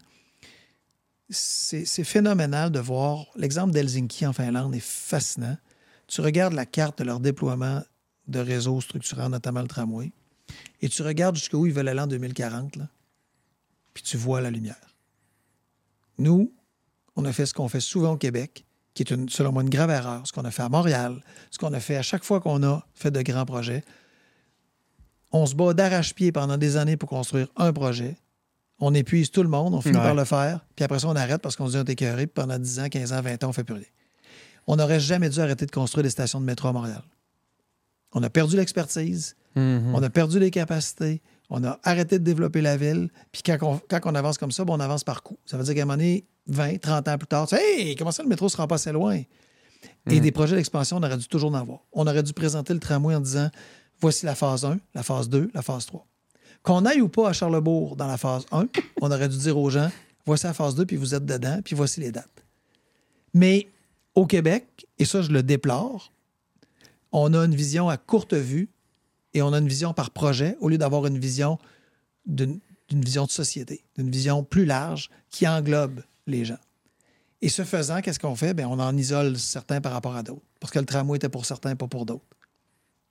[1.31, 3.27] c'est phénoménal de voir.
[3.37, 5.57] L'exemple d'Helsinki en Finlande est fascinant.
[6.07, 7.83] Tu regardes la carte de leur déploiement
[8.29, 10.13] de réseaux structurants, notamment le tramway.
[10.81, 12.89] et tu regardes jusqu'où ils veulent aller en 2040, là,
[13.93, 14.95] puis tu vois la lumière.
[16.17, 16.53] Nous,
[17.17, 18.65] on a fait ce qu'on fait souvent au Québec,
[19.05, 20.27] qui est, une, selon moi, une grave erreur.
[20.27, 22.85] Ce qu'on a fait à Montréal, ce qu'on a fait à chaque fois qu'on a
[22.95, 23.83] fait de grands projets.
[25.33, 28.17] On se bat d'arrache-pied pendant des années pour construire un projet.
[28.81, 30.03] On épuise tout le monde, on finit Ouais.
[30.03, 32.27] par le faire, puis après ça, on arrête parce qu'on se dit on est écœuré,
[32.27, 33.85] puis pendant 10 ans, 15 ans, 20 ans, on fait plus rien.
[34.67, 37.03] On n'aurait jamais dû arrêter de construire des stations de métro à Montréal.
[38.13, 39.93] On a perdu l'expertise, Mhm.
[39.95, 43.11] on a perdu les capacités, on a arrêté de développer la ville.
[43.33, 45.39] Puis quand on, quand on avance comme ça, ben, on avance par coup.
[45.45, 48.23] Ça veut dire qu'à un moment donné, 20, 30 ans plus tard, hey, comment ça
[48.23, 49.21] le métro se rend pas assez loin?
[50.11, 51.81] Et des projets d'expansion, on aurait dû toujours en avoir.
[51.93, 53.51] On aurait dû présenter le tramway en disant
[54.01, 56.07] voici la phase 1, la phase 2, la phase 3.
[56.63, 58.67] Qu'on aille ou pas à Charlebourg dans la phase 1,
[59.03, 59.91] on aurait dû dire aux gens
[60.25, 62.45] voici la phase 2, puis vous êtes dedans, puis voici les dates.
[63.35, 63.69] Mais
[64.15, 66.13] au Québec, et ça, je le déplore,
[67.13, 68.69] on a une vision à courte vue
[69.35, 71.59] et on a une vision par projet au lieu d'avoir une vision
[72.27, 76.59] d'une vision de société, d'une vision plus large qui englobe les gens.
[77.41, 78.55] Et ce faisant, qu'est-ce qu'on fait?
[78.55, 80.43] Bien, on en isole certains par rapport à d'autres.
[80.61, 82.25] Parce que le tramway était pour certains, pas pour d'autres.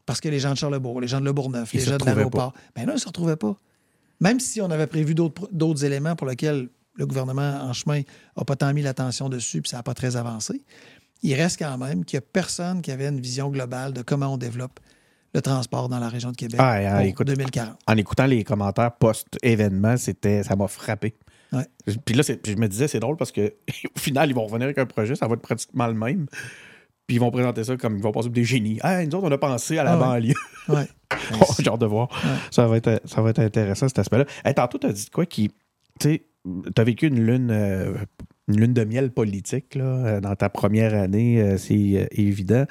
[0.06, 2.54] Parce que les gens de Charlebourg, les gens de Le Bourgneuf, les gens de l'aéroport,
[2.76, 3.58] bien là, ils ne se retrouvaient pas.
[4.20, 8.02] Même si on avait prévu d'autres éléments pour lesquels le gouvernement en chemin
[8.36, 10.64] n'a pas tant mis l'attention dessus, puis ça n'a pas très avancé,
[11.24, 14.34] il reste quand même qu'il n'y a personne qui avait une vision globale de comment
[14.34, 14.80] on développe
[15.34, 17.28] le transport dans la région de Québec Ah, ah, pour écoute.
[17.28, 17.78] 2040.
[17.86, 21.16] En écoutant les commentaires post-événement, c'était, ça m'a frappé.
[21.54, 21.66] Ouais.
[22.06, 23.54] Puis là, puis je me disais, c'est drôle parce que
[23.96, 26.28] au final, ils vont revenir avec un projet, ça va être pratiquement le même.
[27.08, 28.80] Puis ils vont présenter ça comme ils vont passer des génies.
[28.82, 30.34] Ah, nous autres, on a pensé à la Ah banlieue.
[30.68, 30.88] Ouais.
[31.40, 32.10] Oh, J'ai hâte de voir.
[32.52, 34.26] Ça, va être, ça va être intéressant, cet aspect-là.
[34.44, 35.48] Hey, tantôt, tu as dit quoi qui.
[35.48, 35.56] Tu
[36.02, 37.94] sais, tu as vécu une lune, euh,
[38.48, 42.66] une lune de miel politique là, euh, dans ta première année, euh, c'est euh, évident.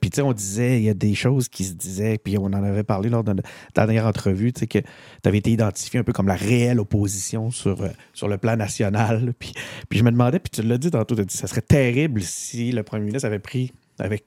[0.00, 2.46] Puis, tu sais, on disait, il y a des choses qui se disaient, puis on
[2.46, 4.86] en avait parlé lors de notre dernière entrevue, tu sais, que tu
[5.28, 9.34] avais été identifié un peu comme la réelle opposition sur, sur le plan national.
[9.38, 9.52] Puis,
[9.88, 12.22] puis je me demandais, puis tu l'as dit tantôt, tu as dit, ça serait terrible
[12.22, 14.24] si le premier ministre avait pris, avait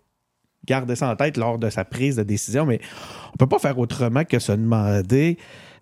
[0.65, 2.79] gardé ça en tête lors de sa prise de décision, mais
[3.33, 5.37] on peut pas faire autrement que se demander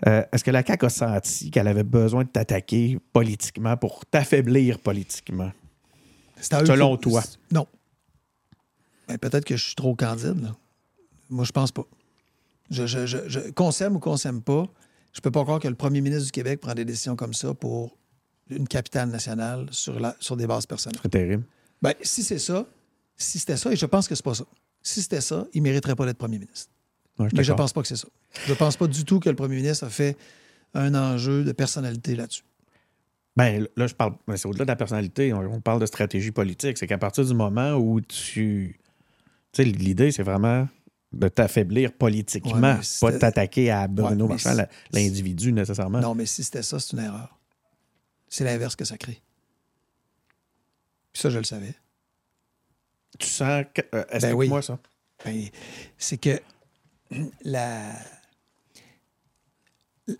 [0.07, 4.79] euh, est-ce que la CAQ a senti qu'elle avait besoin de t'attaquer politiquement pour t'affaiblir
[4.79, 5.51] politiquement?
[6.41, 7.23] Selon toi.
[7.51, 7.67] Non.
[9.07, 10.41] Ben, Peut-être que je suis trop candide.
[10.41, 10.55] là.
[11.29, 11.83] Moi, je pense pas.
[12.69, 14.65] Je, je, je, je- qu'on s'aime ou qu'on s'aime pas,
[15.13, 17.53] je peux pas croire que le premier ministre du Québec prend des décisions comme ça
[17.53, 17.95] pour
[18.49, 20.99] une capitale nationale sur, la, sur des bases personnelles.
[21.01, 21.43] C'est terrible.
[21.81, 22.65] Ben, si c'est ça,
[23.15, 24.45] si c'était ça, et je pense que c'est pas ça.
[24.81, 26.71] Si c'était ça, il mériterait pas d'être premier ministre.
[27.19, 27.57] Ouais, Mais je d'accord.
[27.65, 28.07] pense pas que c'est ça.
[28.47, 30.17] Je pense pas du tout que le premier ministre a fait
[30.73, 32.43] un enjeu de personnalité là-dessus.
[33.35, 34.15] Ben, là, je parle.
[34.27, 35.33] ben, c'est au-delà de la personnalité.
[35.33, 36.77] On, on parle de stratégie politique.
[36.77, 38.79] C'est qu'à partir du moment où tu.
[39.51, 40.67] Tu sais, l'idée, c'est vraiment
[41.11, 44.55] de t'affaiblir politiquement, Ouais, pas de t'attaquer à Bruno Ouais, Marchand,
[44.91, 45.99] l'individu nécessairement.
[45.99, 47.37] Non, mais si c'était ça, c'est une erreur.
[48.29, 49.21] C'est l'inverse que ça crée.
[51.11, 51.75] Puis ça, je le savais.
[53.19, 53.81] Tu sens que.
[53.93, 54.63] euh, Ben Explique-moi oui.
[54.63, 54.79] ça.
[55.23, 55.43] Ben,
[55.99, 56.39] c'est que
[57.43, 57.93] la,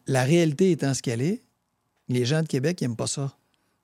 [0.08, 1.44] la réalité étant ce qu'elle est,
[2.10, 3.36] les gens de Québec n'aiment pas ça.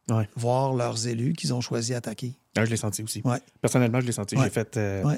[0.09, 0.27] Ouais.
[0.35, 2.33] Voir leurs élus qu'ils ont choisi attaquer.
[2.57, 3.21] Ah, je l'ai senti aussi.
[3.23, 3.39] Ouais.
[3.61, 4.35] Personnellement, je l'ai senti.
[4.35, 4.45] Ouais.
[4.45, 4.75] J'ai fait.
[4.77, 5.15] euh.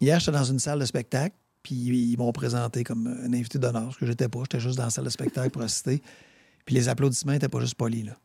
[0.00, 3.92] Hier, j'étais dans une salle de spectacle, puis ils m'ont présenté comme un invité d'honneur,
[3.92, 4.40] ce que j'étais pas.
[4.42, 6.02] J'étais juste dans la salle de spectacle pour assister.
[6.64, 8.16] Puis les applaudissements n'étaient pas juste polis, là.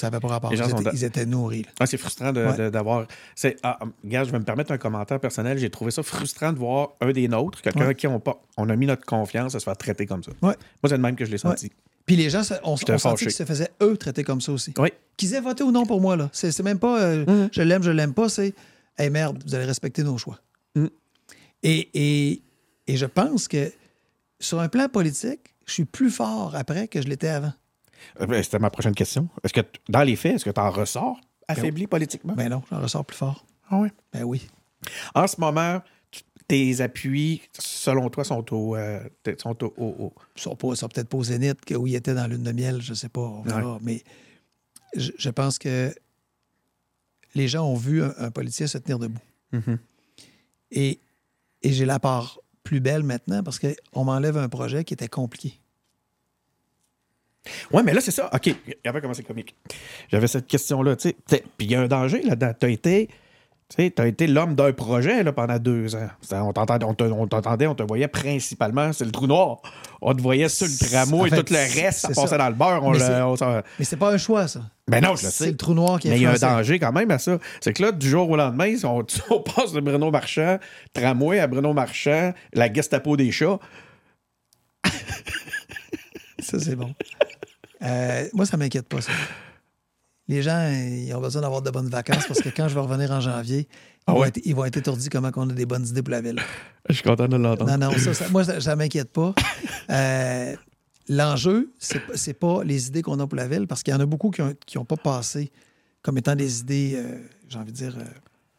[0.00, 0.50] Ça n'avait pas rapport.
[0.50, 1.66] Les gens Ils étaient, ils étaient nourris.
[1.78, 2.70] Ah, c'est frustrant Ouais.
[2.70, 3.06] d'avoir.
[3.34, 5.58] c'est Ah, regarde, je vais me permettre un commentaire personnel.
[5.58, 7.86] J'ai trouvé ça frustrant de voir un des nôtres, quelqu'un Ouais.
[7.88, 10.30] à qui on, pas, on a mis notre confiance, à se faire traiter comme ça.
[10.42, 10.54] Ouais.
[10.54, 10.56] Moi,
[10.88, 11.70] c'est le même que je l'ai senti.
[12.06, 14.72] Puis les gens, on, on sentit qu'ils se faisaient, eux, traiter comme ça aussi.
[14.78, 14.88] Oui.
[15.16, 16.30] Qu'ils aient voté ou non pour moi, là.
[16.32, 17.48] C'est même pas euh, Mhm.
[17.52, 18.54] je l'aime, je l'aime pas, c'est
[18.98, 20.38] Hey merde, vous allez respecter nos choix.
[20.74, 20.88] Mhm.
[21.62, 22.42] Et, et,
[22.86, 23.70] et je pense que
[24.40, 27.52] sur un plan politique, je suis plus fort après que je l'étais avant.
[28.20, 29.28] Euh, ben, C'était ma prochaine question.
[29.44, 32.34] Est-ce que, dans les faits, est-ce que tu en ressors affaibli politiquement?
[32.34, 33.44] Ben non, j'en ressors plus fort.
[33.68, 33.92] ah ouais?
[34.12, 34.46] Ben oui.
[35.14, 35.80] En ce moment,
[36.48, 38.76] tes appuis, selon toi, sont au.
[38.76, 39.00] euh,
[39.38, 41.94] sont au, au- au- Ils sont, ils sont peut-être pas au Zénith que- où il
[41.94, 43.78] était dans lune de miel, je sais pas, on verra.
[43.82, 44.02] Mais
[44.96, 45.94] je, je pense que
[47.34, 49.20] les gens ont vu un, un politicien se tenir debout.
[49.52, 49.78] Mhm.
[50.72, 50.98] Et,
[51.62, 55.58] et j'ai la part plus belle maintenant parce qu'on m'enlève un projet qui était compliqué.
[57.72, 58.28] Ouais, mais là, c'est ça.
[58.32, 59.54] OK, regarde comment c'est comique?
[60.10, 61.44] J'avais cette question-là, tu sais.
[61.56, 62.52] Puis il y a un danger là-dedans.
[62.58, 63.08] Tu as été.
[63.68, 66.08] Tu sais, t'as été l'homme d'un projet là, pendant deux ans.
[66.32, 69.58] On t'entendait, on te, on on te voyait principalement, c'est le trou noir.
[70.02, 72.36] On te voyait sur le tramway et fait, tout le reste, ça passait ça.
[72.38, 72.82] dans le beurre.
[72.82, 73.06] On Mais c'est-
[73.78, 74.62] Mais pas un choix, ça.
[74.88, 76.80] Ben non, je le C'est le trou noir qui Mais il y a un danger
[76.80, 77.38] quand même à ça.
[77.60, 80.58] C'est que là, du jour au lendemain, on, on passe de Bruno Marchand,
[80.92, 83.60] tramway à Bruno Marchand, la Gestapo des chats.
[86.40, 86.92] Ça, c'est bon.
[87.82, 89.12] Euh, moi, ça m'inquiète pas, ça.
[90.28, 93.10] Les gens, ils ont besoin d'avoir de bonnes vacances parce que quand je vais revenir
[93.10, 94.28] en janvier, ils, Ah vont, ouais?
[94.28, 96.38] être, ils vont être étourdis comment on a des bonnes idées pour la ville.
[96.88, 97.76] Je suis content de l'entendre.
[97.76, 99.34] Non, non, ça, ça- moi, ça, ça m'inquiète pas.
[99.90, 100.54] Euh,
[101.08, 103.96] L'enjeu, c'est pas- c'est pas les idées qu'on a pour la ville, parce qu'il y
[103.96, 105.50] en a beaucoup qui n'ont pas passé
[106.02, 107.96] comme étant des idées, euh, j'ai envie de dire,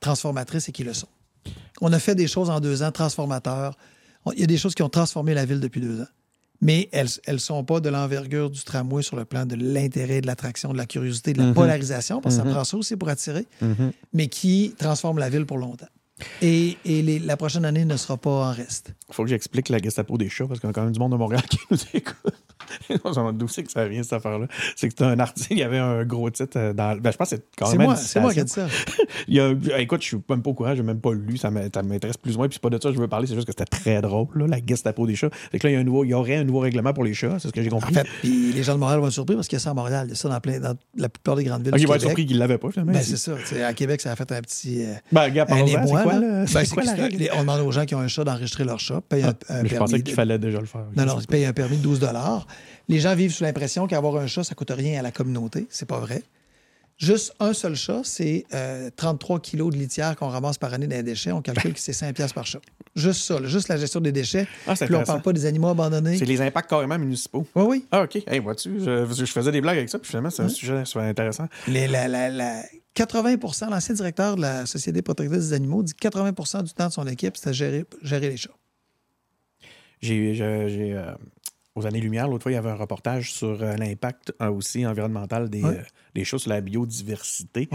[0.01, 1.07] transformatrices et qui le sont.
[1.79, 3.77] On a fait des choses en deux ans transformateurs.
[4.33, 6.07] Il y a des choses qui ont transformé la ville depuis deux ans.
[6.61, 10.27] Mais elles ne sont pas de l'envergure du tramway sur le plan de l'intérêt, de
[10.27, 11.53] l'attraction, de la curiosité, de la Mhm.
[11.55, 12.47] polarisation, parce que Mhm.
[12.47, 13.91] ça prend ça aussi pour attirer, Mhm.
[14.13, 15.87] mais qui transforment la ville pour longtemps.
[16.43, 18.93] Et, et les- la prochaine année ne sera pas en reste.
[19.09, 21.11] faut que j'explique la Gestapo des chats parce qu'il y a quand même du monde
[21.13, 22.15] de Montréal qui nous écoute.
[23.33, 24.47] D'où c'est que ça vient, cette affaire-là.
[24.75, 26.97] C'est que c'était un article, il y avait un gros titre euh, dans.
[26.99, 27.81] Ben, je pense que c'est quand même.
[27.87, 28.67] moi, c'est moi qui ai dit ça.
[29.27, 31.49] Il y a, écoute, je suis même pas au courant, j'ai même pas lu, ça
[31.51, 32.47] m'intéresse plus ou moins.
[32.47, 34.27] Puis c'est pas de ça que je veux parler, c'est juste que c'était très drôle,
[34.35, 35.29] là, la Gestapo des chats.
[35.51, 37.03] C'est que là, il y, a un nouveau, il y aurait un nouveau règlement pour
[37.03, 37.93] les chats, c'est ce que j'ai En compris.
[37.93, 39.73] fait, puis les gens de Montréal vont être surpris parce qu'il y a ça à
[39.73, 40.07] Montréal.
[40.07, 41.95] Il y a ça dans, plein, dans la plupart des grandes villes Ah, ils vont
[41.95, 42.93] être surpris qu'ils l'avaient pas, finalement.
[42.93, 43.33] Ben, c'est ça.
[43.65, 44.83] À Québec, ça a fait un petit.
[44.85, 46.19] euh, Ben, regarde, c'est quoi, là?
[46.19, 46.45] là?
[46.45, 47.29] Ben, C'est quoi la règle?
[47.35, 49.75] on demande aux gens qui ont un chat d'enregistrer leur chat, payent un, un je
[49.75, 50.85] pensais qu'il fallait déjà le faire.
[50.95, 51.99] Non, non, ils payent un permis de 12
[52.87, 55.67] Les gens vivent sous l'impression qu'avoir un chat, ça coûte rien à la communauté.
[55.69, 56.23] C'est pas vrai.
[56.97, 60.95] Juste un seul chat, c'est euh, 33 kilos de litière qu'on ramasse par année dans
[60.95, 61.31] les déchets.
[61.31, 62.59] On calcule que c'est 5 piastres par chat.
[62.95, 64.45] Juste ça, là, juste la gestion des déchets.
[64.67, 66.17] Ah, Puis on parle pas des animaux abandonnés.
[66.19, 67.47] C'est les impacts carrément municipaux.
[67.55, 67.85] Oui, oui.
[67.91, 68.17] Ah, OK.
[68.27, 71.03] Hey, vois-tu, je, je faisais des blagues avec ça, puis finalement, c'est un sujet super
[71.03, 71.47] intéressant.
[71.67, 72.61] Les- la- la- la-
[72.95, 76.93] 80% l'ancien directeur de la Société protectrice des animaux dit que 80% du temps de
[76.93, 78.51] son équipe, c'était gérer, gérer les chats.
[80.01, 81.11] J'ai, j'ai- j'ai, euh,
[81.75, 85.49] aux années-lumière, l'autre fois, il y avait un reportage sur euh, l'impact euh, aussi environnemental
[85.49, 85.81] des, euh,
[86.13, 87.69] des choses sur la biodiversité.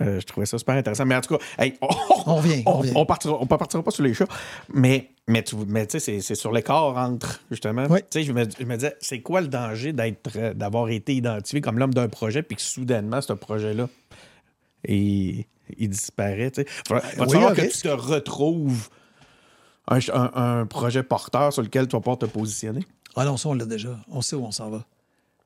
[0.00, 1.06] Euh, je trouvais ça super intéressant.
[1.06, 1.88] Mais en tout cas, hey, on,
[2.26, 4.26] On revient, on on partira, on partira pas sur les chats.
[4.74, 7.86] Mais, mais tu mais c'est, c'est sur l'écart entre, justement.
[8.14, 11.94] Je me, je me disais, c'est quoi le danger d'être, d'avoir été identifié comme l'homme
[11.94, 13.88] d'un projet, puis que soudainement, ce projet-là,
[14.86, 15.44] il,
[15.78, 16.50] il disparaît.
[16.50, 16.68] Tu sais.
[16.90, 17.76] Va, falloir que risque.
[17.76, 18.88] tu te retrouves
[19.88, 22.80] un, un- un projet porteur sur lequel tu vas pouvoir te positionner.
[23.16, 23.98] Ah non, ça, on l'a déjà.
[24.08, 24.84] On sait où on s'en va.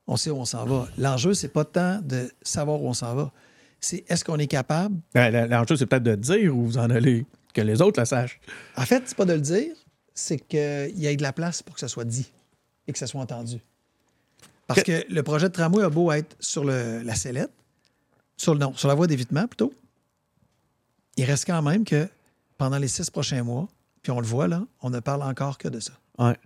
[0.06, 0.86] On sait où on s'en va.
[0.98, 3.32] L'enjeu, c'est pas tant de savoir où on s'en va.
[3.80, 4.96] C'est est-ce qu'on est capable?
[5.14, 8.38] Ben, L'enjeu, c'est peut-être de dire où vous en allez, que les autres le sachent.
[8.76, 9.74] En fait, c'est pas de le dire,
[10.14, 12.30] c'est qu'il y ait de la place pour que ça soit dit
[12.86, 13.60] et que ça soit entendu.
[14.66, 17.50] Parce que le projet de tramway a beau être sur le- la sellette,
[18.36, 19.72] sur, le, non, sur la voie d'évitement plutôt,
[21.16, 22.08] il reste quand même que
[22.58, 23.68] pendant les six prochains mois,
[24.02, 25.92] puis on le voit là, on ne parle encore que de ça.
[26.18, 26.36] Ouais.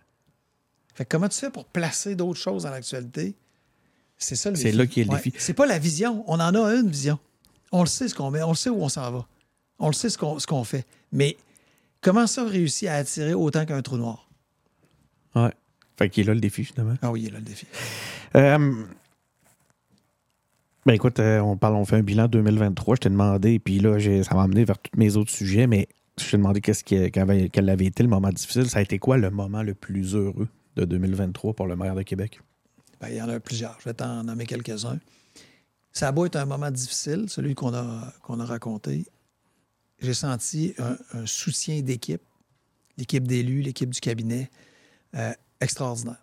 [0.99, 3.37] Fait que comment tu fais pour placer d'autres choses dans l'actualité?
[4.17, 4.77] C'est ça le C'est défi.
[4.79, 5.17] là qui est le Ouais.
[5.23, 5.33] défi.
[5.39, 6.25] C'est pas la vision.
[6.27, 7.21] On en a une vision.
[7.71, 9.25] On le sait ce qu'on met, on le sait où on s'en va.
[9.79, 10.85] On le sait ce qu'on ce qu'on fait.
[11.13, 11.37] Mais
[12.01, 14.29] comment ça réussit à attirer autant qu'un trou noir?
[15.37, 15.53] Ouais.
[15.97, 16.97] Fait qu'il est là le défi, finalement.
[17.01, 17.67] Ah oui, il est là le défi.
[18.35, 18.59] Euh,
[20.85, 22.97] ben écoute, euh, on parle, on fait un bilan 2023.
[22.97, 25.87] Je t'ai demandé, puis là, j'ai- ça m'a amené vers tous mes autres sujets, mais
[26.19, 28.69] je t'ai demandé qu'est-ce qui, quel avait été le moment difficile.
[28.69, 30.49] Ça a été quoi le moment le plus heureux?
[30.79, 32.41] De 2023 pour le maire de Québec?
[33.01, 33.77] Ben, il y en a plusieurs.
[33.81, 34.99] Je vais t'en nommer quelques-uns.
[35.93, 39.07] Ça a beau être un moment difficile, celui qu'on a, raconté.
[40.01, 42.23] J'ai senti un, soutien d'équipe,
[42.97, 44.51] l'équipe d'élus, l'équipe du cabinet,
[45.17, 46.23] euh, extraordinaire.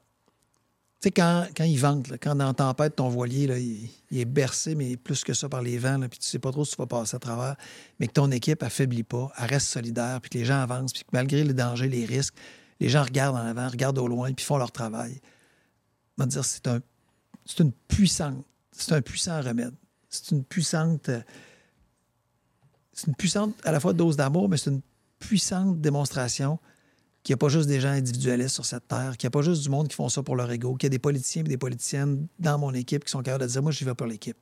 [1.02, 1.82] Tu sais, quand, quand ils
[2.22, 5.78] quand dans tempête, ton voilier, là, il, est bercé, mais plus que ça par les
[5.78, 7.58] vents, puis tu sais pas trop si tu vas passer à travers,
[8.00, 11.04] mais que ton équipe affaiblit pas, elle reste solidaire, puis que les gens avancent, puis
[11.04, 12.36] que malgré les dangers, les risques,
[12.80, 15.22] les gens regardent en avant, regardent au loin, puis font leur travail.
[16.18, 16.80] Dire, c'est un,
[17.46, 19.74] c'est une puissante, c'est un puissant remède.
[20.10, 21.22] C'est une puissante, euh,
[22.94, 24.82] c'est une puissante à la fois dose d'amour, mais c'est une
[25.20, 26.60] puissante démonstration
[27.24, 29.42] qu'il n'y a pas juste des gens individualistes sur cette terre, qu'il n'y a pas
[29.42, 31.48] juste du monde qui font ça pour leur ego, qu'il y a des politiciens et
[31.48, 34.38] des politiciennes dans mon équipe qui sont capables de dire moi, j'y vais pour l'équipe.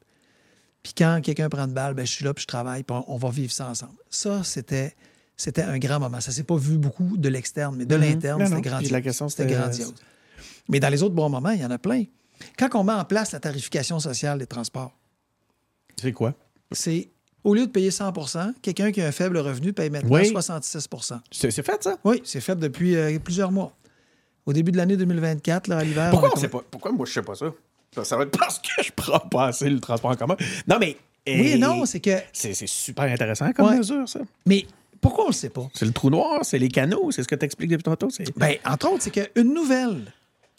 [0.83, 3.13] Puis quand quelqu'un prend une balle, ben, je suis là, puis je travaille, puis on,
[3.13, 3.95] on va vivre ça ensemble.
[4.09, 4.95] Ça, c'était,
[5.37, 6.19] c'était un grand moment.
[6.21, 8.01] Ça s'est pas vu beaucoup de l'externe, mais de Mhm.
[8.01, 8.91] l'interne, c'était Puis grandiose.
[8.91, 9.93] la question, c'était c'était- grandiose.
[10.69, 12.03] Mais dans les autres bons moments, il y en a plein.
[12.57, 14.93] Quand on met en place la tarification sociale des transports,
[15.99, 16.33] C'est quoi?
[16.71, 17.09] c'est
[17.43, 20.27] au lieu de payer 100% quelqu'un qui a un faible revenu paye maintenant Oui.
[20.27, 20.87] 66
[21.31, 21.97] C'est c'est fait, ça?
[22.03, 23.75] Oui, c'est fait depuis euh, plusieurs mois.
[24.45, 26.09] Au début de l'année 2024, là, à l'hiver.
[26.11, 27.53] Pourquoi, on a on sait pas, pourquoi moi, je sais pas ça?
[28.03, 30.35] Ça, va être parce que je prends pas assez le transport en commun.
[30.67, 30.97] Non, mais.
[31.25, 32.17] Oui et eh, non, c'est que.
[32.33, 33.77] C'est c'est super intéressant comme Ouais.
[33.77, 34.19] mesure, ça.
[34.45, 34.65] Mais
[35.03, 35.67] pourquoi on le sait pas?
[35.73, 38.07] C'est le trou noir, c'est les canaux, c'est ce que tu expliques depuis tantôt.
[38.37, 40.11] Ben, entre autres, c'est qu'une nouvelle,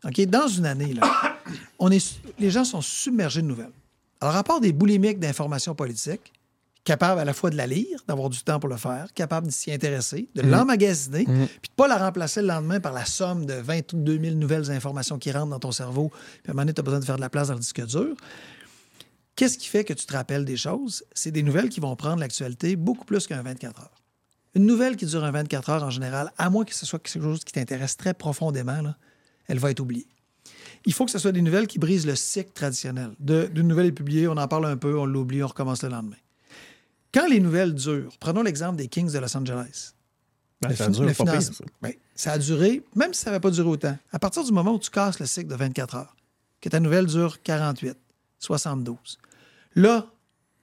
[0.05, 1.03] OK, dans une année, là,
[1.79, 3.73] on est, les gens sont submergés de nouvelles.
[4.21, 6.33] Alors, à part des boulimiques d'informations politiques,
[6.85, 9.53] capable à la fois de la lire, d'avoir du temps pour le faire, capable de
[9.53, 13.47] s'y intéresser, de l'emmagasiner, puis de ne pas la remplacer le lendemain par la somme
[13.47, 16.11] de 22 000 nouvelles informations qui rentrent dans ton cerveau,
[16.43, 17.61] puis à un moment donné, tu as besoin de faire de la place dans le
[17.61, 18.15] disque dur.
[19.37, 21.03] Qu'est-ce qui fait que tu te rappelles des choses?
[21.15, 24.04] C'est des nouvelles qui vont prendre l'actualité beaucoup plus qu'un 24 heures.
[24.55, 27.23] Une nouvelle qui dure un 24 heures en général, à moins que ce soit quelque
[27.23, 28.97] chose qui t'intéresse très profondément, là,
[29.49, 30.07] elle va être oubliée.
[30.87, 33.13] Il faut que ce soit des nouvelles qui brisent le cycle traditionnel.
[33.19, 35.89] De- D'une nouvelle est publiée, on en parle un peu, on l'oublie, on recommence le
[35.89, 36.17] lendemain.
[37.13, 39.93] Quand les nouvelles durent, prenons l'exemple des Kings de Los Angeles.
[40.61, 41.65] Ben, Le ça fin- dure le pas finance- pire, ça.
[41.83, 43.97] Ben, ça a duré, même si ça n'avait pas duré autant.
[44.13, 46.17] À partir du moment où tu casses le cycle de 24 heures,
[46.61, 47.97] que ta nouvelle dure 48,
[48.39, 49.19] 72,
[49.75, 50.07] là,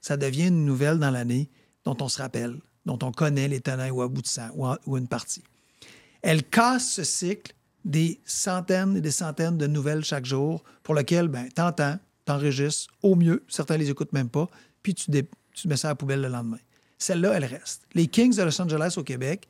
[0.02, 1.50] ça devient une nouvelle dans l'année
[1.86, 5.08] dont on se rappelle, dont on connaît les tenants ou aboutissants, ou, en- ou une
[5.08, 5.44] partie.
[6.22, 7.54] Elle casse ce cycle
[7.86, 13.16] des centaines et des centaines de nouvelles chaque jour pour lequel ben, t'entends, t'enregistres au
[13.16, 14.48] mieux, certains les écoutent même pas,
[14.84, 15.28] puis tu, dé-
[15.66, 16.60] mets ça à la poubelle le lendemain.
[17.00, 17.84] Celle-là, elle reste.
[17.96, 19.48] Les Kings de Los Angeles au Québec,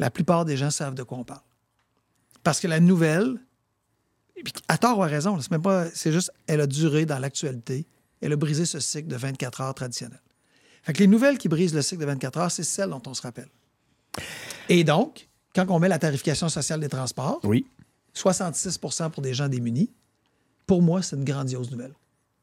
[0.00, 1.42] la plupart des gens savent de quoi on parle.
[2.42, 3.38] Parce que la nouvelle,
[4.66, 5.62] à tort ou à raison, c'est même
[5.94, 7.86] c'est juste, elle a duré dans l'actualité,
[8.20, 10.20] elle a brisé ce cycle de 24 heures traditionnel.
[10.82, 13.14] Fait que les nouvelles qui brisent le cycle de 24 heures, c'est celles dont on
[13.14, 13.48] se rappelle.
[14.68, 17.64] Et donc, quand on met la tarification sociale des transports, Oui.
[18.14, 19.90] 66% pour des gens démunis,
[20.66, 21.92] pour moi, c'est une grandiose nouvelle.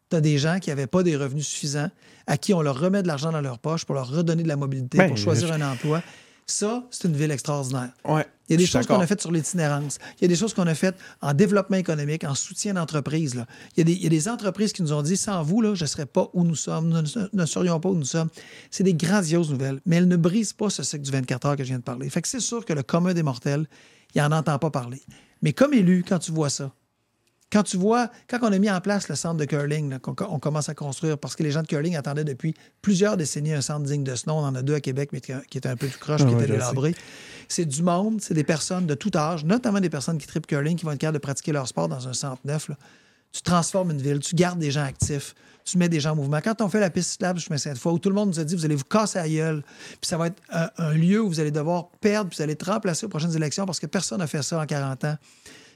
[0.09, 1.89] Tu as des gens qui n'avaient pas des revenus suffisants,
[2.27, 4.55] à qui on leur remet de l'argent dans leur poche pour leur redonner de la
[4.55, 6.01] mobilité, Ben, pour choisir je- un emploi.
[6.51, 7.91] Ça, c'est une ville extraordinaire.
[8.05, 8.25] Ouais.
[8.47, 9.99] Il y a des choses qu'on a faites sur l'itinérance.
[10.17, 13.35] Il y a des choses qu'on a faites en développement économique, en soutien d'entreprise.
[13.35, 13.45] là.
[13.77, 15.61] Il, y a des- il y a des entreprises qui nous ont dit sans vous,
[15.61, 18.05] là, je ne serais pas où nous sommes, nous ne, ne serions pas où nous
[18.05, 18.29] sommes.
[18.71, 21.63] C'est des grandioses nouvelles, mais elles ne brisent pas ce cycle du 24 heures que
[21.63, 22.09] je viens de parler.
[22.09, 23.67] Fait que c'est sûr que le commun des mortels,
[24.15, 25.01] il n'en entend pas parler.
[25.43, 26.71] Mais comme élu, quand tu vois ça,
[27.51, 30.15] quand tu vois, quand on a mis en place le centre de curling, là, qu'on
[30.29, 33.61] on commence à construire, parce que les gens de curling attendaient depuis plusieurs décennies un
[33.61, 34.37] centre digne de ce nom.
[34.37, 36.33] On en a deux à Québec, mais qui était un peu tout croche, Ah qui
[36.35, 36.93] était délabré.
[37.47, 40.77] C'est du monde, c'est des personnes de tout âge, notamment des personnes qui tripent curling,
[40.77, 42.69] qui vont être capables de pratiquer leur sport dans un centre neuf.
[42.69, 42.75] là.
[43.31, 46.41] Tu transformes une ville, tu gardes des gens actifs, tu mets des gens en mouvement.
[46.43, 48.39] Quand on fait la piste cyclable, je mets cette fois, où tout le monde nous
[48.39, 51.21] a dit, vous allez vous casser la gueule, puis ça va être un, un lieu
[51.21, 53.85] où vous allez devoir perdre, puis vous allez être remplacé aux prochaines élections parce que
[53.85, 55.17] personne n'a fait ça en 40 ans.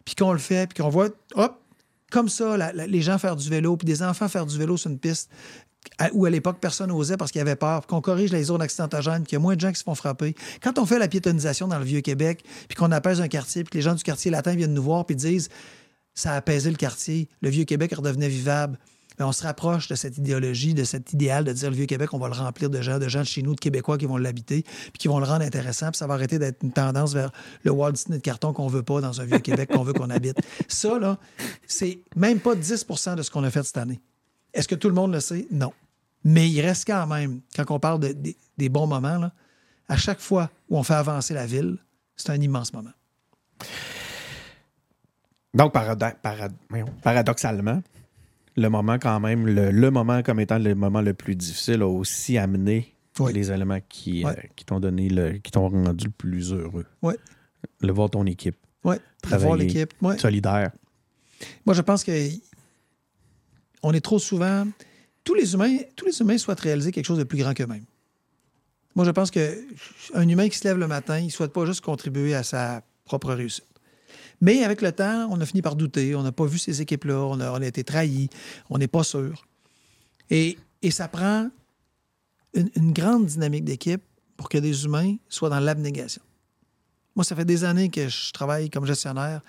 [0.05, 1.62] Puis qu'on le fait, puis qu'on voit, hop,
[2.13, 4.99] comme ça, les gens faire du vélo, puis des enfants faire du vélo sur une
[4.99, 5.31] piste
[6.13, 9.23] où à l'époque personne n'osait parce qu'il y avait peur, qu'on corrige les zones accidentogènes,
[9.23, 10.35] qu'il y a moins de gens qui se font frapper.
[10.61, 13.77] Quand on fait la piétonisation dans le Vieux-Québec, puis qu'on apaise un quartier, puis que
[13.79, 15.49] les gens du quartier latin viennent nous voir, puis disent
[16.13, 18.77] ça a apaisé le quartier, le Vieux-Québec redevenait vivable.
[19.17, 22.17] Ben, on se rapproche de cette idéologie, de cet idéal de dire le Vieux-Québec, on
[22.19, 24.63] va le remplir de gens, de gens de chez nous, de Québécois qui vont l'habiter,
[24.63, 27.31] puis qui vont le rendre intéressant, puis ça va arrêter d'être une tendance vers
[27.63, 30.37] le Walt Disney de carton qu'on veut pas dans un Vieux-Québec qu'on veut qu'on habite.
[30.67, 31.17] Ça, là,
[31.67, 34.01] c'est même pas 10% de ce qu'on a fait cette année.
[34.53, 35.47] Est-ce que tout le monde le sait?
[35.51, 35.73] Non.
[36.23, 38.15] Mais il reste quand même, quand on parle de-
[38.57, 39.31] des- bons moments, là,
[39.89, 41.77] à chaque fois où on fait avancer la ville,
[42.15, 42.91] c'est un immense moment.
[45.53, 45.73] Donc,
[47.03, 47.81] paradoxalement,
[48.55, 51.87] le moment quand même, le, le moment comme étant le moment le plus difficile a
[51.87, 53.33] aussi amené Oui.
[53.33, 56.85] les éléments qui, euh, qui t'ont donné le, qui t'ont rendu le plus heureux.
[57.01, 57.13] Oui.
[57.81, 58.95] Le voir ton équipe Oui.
[59.21, 59.45] Travailler.
[59.45, 59.93] Voir l'équipe.
[60.19, 60.71] Solidaire.
[61.65, 62.11] Moi, je pense que
[63.81, 64.65] on est trop souvent.
[65.23, 67.85] Tous les humains, tous les humains souhaitent réaliser quelque chose de plus grand qu'eux-mêmes.
[68.95, 69.57] Moi, je pense que
[70.13, 72.83] un humain qui se lève le matin, il ne souhaite pas juste contribuer à sa
[73.05, 73.65] propre réussite.
[74.43, 76.15] Mais avec le temps, on a fini par douter.
[76.15, 77.17] On n'a pas vu ces équipes-là.
[77.17, 78.29] On a, été trahis.
[78.69, 79.47] On n'est pas sûr.
[80.29, 80.57] Et,
[80.89, 81.49] ça prend
[82.53, 84.03] une, grande dynamique d'équipe
[84.35, 86.21] pour que des humains soient dans l'abnégation.
[87.15, 89.39] Moi, ça fait des années que je travaille comme gestionnaire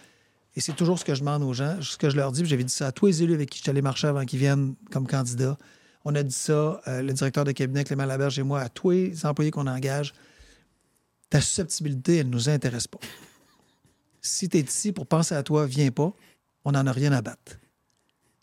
[0.54, 2.46] et c'est toujours ce que je demande aux gens, ce que je leur dis.
[2.46, 4.38] J'avais dit ça à tous les élus avec qui je suis allé marcher avant qu'ils
[4.38, 5.58] viennent comme candidats.
[6.04, 8.90] On a dit ça, euh, le directeur de cabinet, Clément Laberge et moi, à tous
[8.90, 10.14] les employés qu'on engage.
[11.30, 13.00] Ta susceptibilité, elle ne nous intéresse pas.
[14.24, 16.14] Si tu es ici pour penser à toi, viens pas.
[16.64, 17.58] On n'en a rien à battre.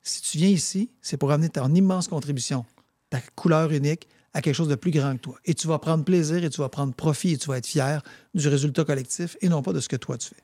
[0.04, 2.66] Si tu viens ici, c'est pour amener ton immense contribution,
[3.10, 5.40] ta couleur unique, à quelque chose de plus grand que toi.
[5.44, 8.04] Et tu vas prendre plaisir et tu vas prendre profit et tu vas être fier
[8.36, 10.44] du résultat collectif et non pas de ce que toi tu fais.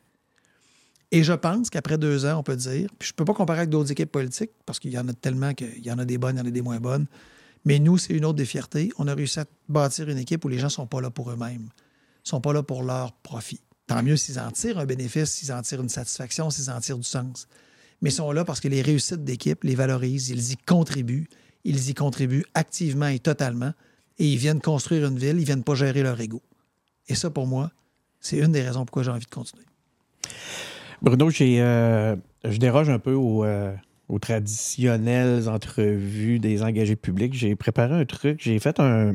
[1.12, 3.60] Et je pense qu'après deux ans, on peut dire, puis je ne peux pas comparer
[3.60, 6.18] avec d'autres équipes politiques, parce qu'il y en a tellement qu'il y en a des
[6.18, 7.06] bonnes, il y en a des moins bonnes,
[7.64, 8.92] mais nous, c'est une autre des fiertés.
[8.98, 11.30] On a réussi à bâtir une équipe où les gens ne sont pas là pour
[11.30, 11.70] eux-mêmes, ne
[12.24, 13.62] sont pas là pour leur profit.
[13.88, 16.98] Tant mieux s'ils en tirent un bénéfice, s'ils en tirent une satisfaction, s'ils en tirent
[16.98, 17.48] du sens.
[18.02, 21.28] Mais ils sont là parce que les réussites d'équipe les valorisent, ils y contribuent,
[21.64, 23.74] ils y contribuent activement et totalement,
[24.20, 26.42] et ils viennent construire une ville, ils ne viennent pas gérer leur ego.
[27.08, 27.72] Et ça, pour moi,
[28.20, 29.66] c'est une des raisons pourquoi j'ai envie de continuer.
[31.02, 33.74] Bruno, euh, je déroge un peu euh,
[34.10, 38.42] aux traditionnelles entrevues des engagés publics, j'ai préparé un truc.
[38.42, 39.14] J'ai fait un.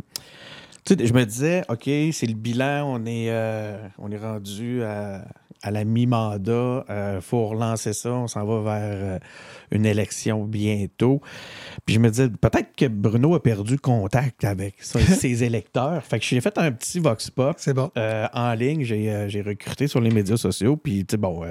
[0.89, 5.25] Je me disais, OK, c'est le bilan, on est, euh, on est rendu à,
[5.63, 6.85] à la mi-mandat.
[6.89, 8.13] Il euh, faut relancer ça.
[8.13, 9.19] On s'en va vers euh,
[9.73, 11.21] une élection bientôt.
[11.85, 16.03] Puis je me disais, peut-être que Bruno a perdu contact avec ses électeurs.
[16.05, 17.91] Fait que j'ai fait un petit vox pop bon.
[17.97, 18.85] euh, en ligne.
[18.85, 20.77] J'ai recruté sur les médias sociaux.
[20.77, 21.43] Puis, tu sais, bon,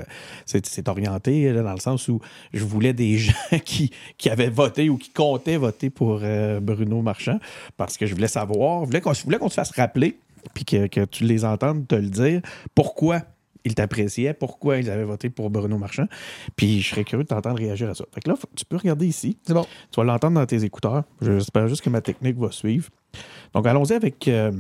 [0.46, 2.20] c'est orienté dans le sens où
[2.54, 3.34] je voulais des gens
[3.66, 6.22] qui, qui avaient voté ou qui comptaient voter pour
[6.62, 7.40] Bruno Marchand
[7.78, 10.18] parce que je voulais savoir, je voulais qu'on qu'on se fasse rappeler
[10.54, 12.42] puis que, que, tu les entendes te le dire,
[12.76, 13.22] pourquoi?
[13.66, 16.08] Ils t'appréciaient, pourquoi ils avaient voté pour Bruno Marchand.
[16.56, 18.06] Puis je serais curieux de t'entendre réagir à ça.
[18.14, 19.38] Fait que là, tu peux regarder ici.
[19.44, 19.66] C'est bon.
[19.92, 21.04] Tu vas l'entendre dans tes écouteurs.
[21.22, 22.90] J'espère juste que ma technique va suivre.
[23.54, 24.28] Donc, allons-y avec.
[24.28, 24.52] Euh,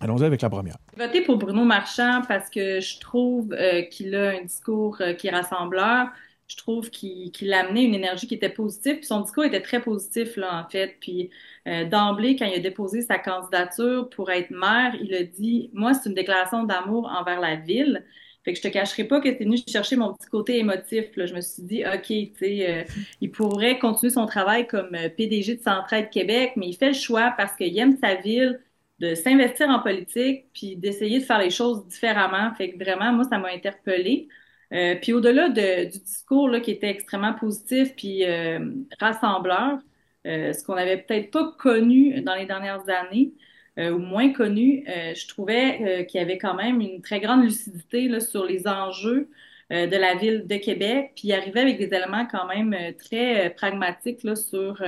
[0.00, 0.76] allons-y avec la première.
[0.96, 5.12] J'ai voté pour Bruno Marchand parce que je trouve euh, qu'il a un discours euh,
[5.14, 6.08] qui est rassembleur
[6.48, 8.96] je trouve qu'il a amené une énergie qui était positive.
[8.96, 10.96] Puis son discours était très positif, en fait.
[11.00, 11.30] Puis
[11.66, 15.94] euh, d'emblée, quand il a déposé sa candidature pour être maire, il a dit Moi,
[15.94, 18.04] c'est une déclaration d'amour envers la ville.
[18.46, 21.06] Fait que je te cacherai pas que c'est venu chercher mon petit côté émotif.
[21.16, 22.84] Je me suis dit, OK, tu sais, euh,
[23.20, 26.94] il pourrait continuer son travail comme euh, PDG de Centraide Québec, mais il fait le
[26.94, 28.60] choix parce qu'il aime sa ville,
[29.00, 32.54] de s'investir en politique, puis d'essayer de faire les choses différemment.
[32.54, 34.28] Fait que vraiment, moi, ça m'a interpellée.
[34.72, 39.78] Euh, puis au-delà de, du discours là, qui était extrêmement positif puis euh, rassembleur,
[40.26, 43.32] euh, ce qu'on n'avait peut-être pas connu dans les dernières années
[43.78, 48.20] ou moins connu, je trouvais qu'il y avait quand même une très grande lucidité là,
[48.20, 49.28] sur les enjeux
[49.68, 54.22] de la ville de Québec, puis il arrivait avec des éléments quand même très pragmatiques
[54.22, 54.82] là, sur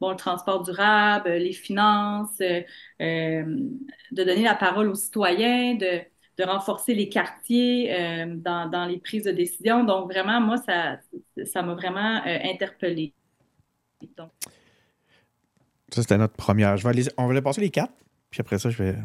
[0.00, 2.64] bon, le transport durable, les finances, de
[4.10, 6.00] donner la parole aux citoyens, de
[6.40, 9.84] de renforcer les quartiers euh, dans, les prises de décision.
[9.84, 10.98] Donc, vraiment, moi, ça
[11.44, 13.12] ça m'a vraiment euh, interpellée.
[15.90, 16.76] Ça, c'était notre première.
[16.76, 17.92] Je vais on va aller passer les quatre,
[18.30, 18.96] puis après ça, je vais.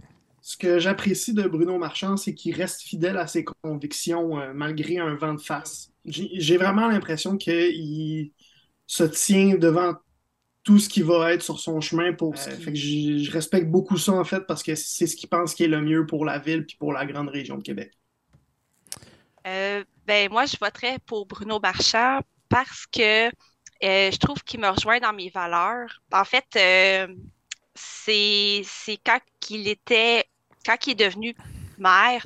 [0.41, 4.99] Ce que j'apprécie de Bruno Marchand, c'est qu'il reste fidèle à ses convictions euh, malgré
[4.99, 5.91] un vent de face.
[6.05, 8.31] J'ai vraiment l'impression qu'il
[8.85, 9.95] se tient devant
[10.65, 14.23] tout ce qui va être sur son chemin pour euh, je, respecte beaucoup ça en
[14.23, 16.75] fait parce que c'est ce qu'il pense qui est le mieux pour la ville puis
[16.75, 17.93] pour la grande région de Québec.
[19.45, 23.31] Euh, ben moi je voterais pour Bruno Marchand parce que euh,
[23.79, 26.01] je trouve qu'il me rejoint dans mes valeurs.
[26.11, 26.45] En fait,
[27.75, 28.63] c'est
[29.05, 29.19] quand
[29.51, 30.25] il était
[30.65, 31.35] quand il est devenu
[31.77, 32.25] maire,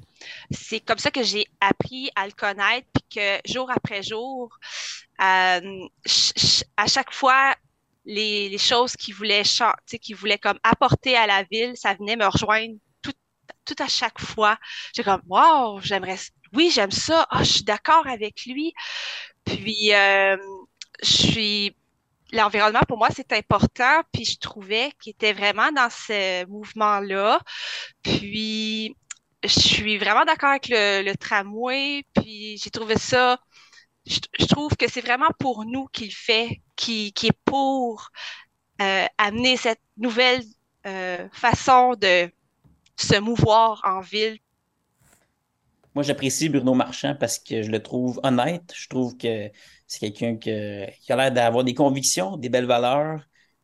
[0.50, 4.58] c'est comme ça que j'ai appris à le connaître, puis que jour après jour,
[5.18, 5.60] à
[6.88, 7.54] chaque fois,
[8.10, 9.44] les, choses qu'il voulait,
[10.02, 12.76] qu'il voulait comme apporter à la ville, ça venait me rejoindre
[13.66, 14.58] tout, à chaque fois.
[14.96, 16.18] J'ai comme, wow, j'aimerais,
[16.54, 17.28] oui, j'aime ça.
[17.30, 18.74] Ah, je suis d'accord avec lui.
[19.46, 20.38] Puis, euh,
[21.04, 21.76] je suis,
[22.32, 24.02] l'environnement pour moi c'est important.
[24.12, 27.40] Puis, je trouvais qu'il était vraiment dans ce mouvement-là.
[28.02, 28.96] Puis,
[29.44, 32.04] je suis vraiment d'accord avec le, le tramway.
[32.16, 33.40] Puis, j'ai trouvé ça
[34.10, 38.10] je, trouve que c'est vraiment pour nous qu'il fait, qui, est pour
[38.82, 40.42] euh, amener cette nouvelle
[40.88, 42.30] euh, façon de
[42.98, 44.40] se mouvoir en ville.
[45.96, 48.74] Moi, j'apprécie Bruno Marchand parce que je le trouve honnête.
[48.76, 49.50] Je trouve que
[49.88, 50.52] c'est quelqu'un qui
[51.12, 53.22] a l'air d'avoir des convictions, des belles valeurs,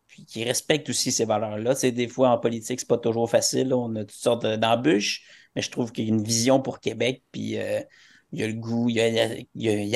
[0.08, 1.76] puis qui respecte aussi ces valeurs-là.
[1.76, 3.74] Tu des fois, en politique, c'est pas toujours facile.
[3.74, 5.24] On a toutes sortes d'embûches,
[5.56, 7.82] mais je trouve qu'il y a une vision pour Québec, puis euh,
[8.36, 9.00] il a le goût, il,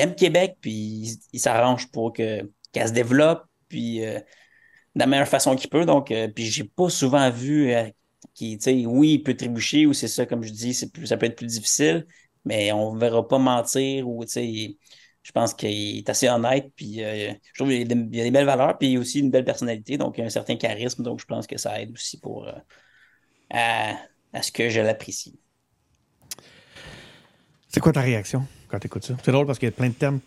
[0.00, 5.28] aime Québec, puis il, s'arrange pour que, qu'elle se développe, puis euh, de la meilleure
[5.28, 5.84] façon qu'il peut.
[5.84, 7.88] Donc, euh, puis j'ai pas souvent vu euh,
[8.34, 10.86] qu'il, tu sais, oui, il peut trébucher, ou c'est ça, comme je dis, ça
[11.16, 12.06] peut être plus difficile,
[12.44, 14.78] mais on ne verra pas mentir, ou tu sais,
[15.22, 18.78] je pense qu'il est assez honnête, puis je trouve qu'il y, a des belles valeurs,
[18.78, 21.80] puis a aussi une belle personnalité, donc un certain charisme, donc je pense que ça
[21.80, 22.48] aide aussi pour
[23.50, 23.96] à,
[24.32, 25.38] à ce que je l'apprécie.
[27.70, 29.16] C'est quoi ta réaction quand tu écoutes ça?
[29.24, 30.20] C'est drôle parce qu'il y a plein de termes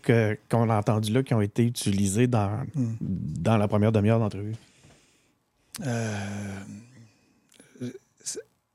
[0.50, 2.96] qu'on a entendus là qui ont été utilisés dans, hmm.
[3.00, 4.54] dans la première demi-heure d'entrevue.
[5.84, 6.60] Euh,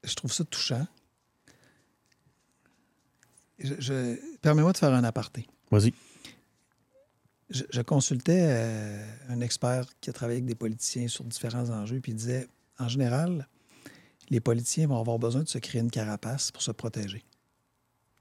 [0.04, 0.86] je trouve ça touchant.
[3.60, 5.48] Je, Permets-moi de faire un aparté.
[5.72, 5.94] Vas-y.
[7.50, 12.12] Je, consultais euh, un expert qui a travaillé avec des politiciens sur différents enjeux, puis
[12.12, 12.48] il disait,
[12.78, 13.48] en général,
[14.30, 17.24] les politiciens vont avoir besoin de se créer une carapace pour se protéger.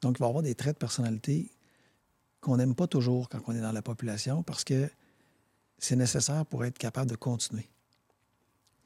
[0.01, 1.51] Donc, il va y avoir des traits de personnalité
[2.41, 4.89] qu'on n'aime pas toujours quand on est dans la population parce que
[5.79, 7.69] c'est nécessaire pour être capable de continuer.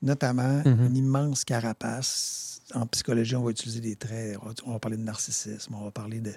[0.01, 0.87] Notamment mm-hmm.
[0.87, 2.63] une immense carapace.
[2.75, 4.39] En psychologie, on va utiliser des traits.
[4.65, 6.33] On va parler de narcissisme, on va parler de,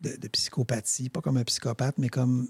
[0.00, 2.48] de, psychopathie, pas comme un psychopathe, mais comme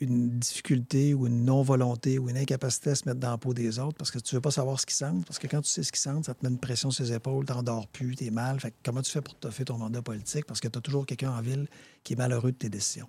[0.00, 3.78] une difficulté ou une non-volonté ou une incapacité à se mettre dans la peau des
[3.78, 5.24] autres parce que tu veux pas savoir ce qu'ils sentent.
[5.24, 7.12] Parce que quand tu sais ce qu'ils sentent, ça te met une pression sur les
[7.12, 8.60] épaules, t'endors plus, t'es mal.
[8.60, 10.44] Fait comment tu fais pour te faire ton mandat politique?
[10.44, 11.66] Parce que tu as toujours quelqu'un en ville
[12.04, 13.08] qui est malheureux de tes décisions.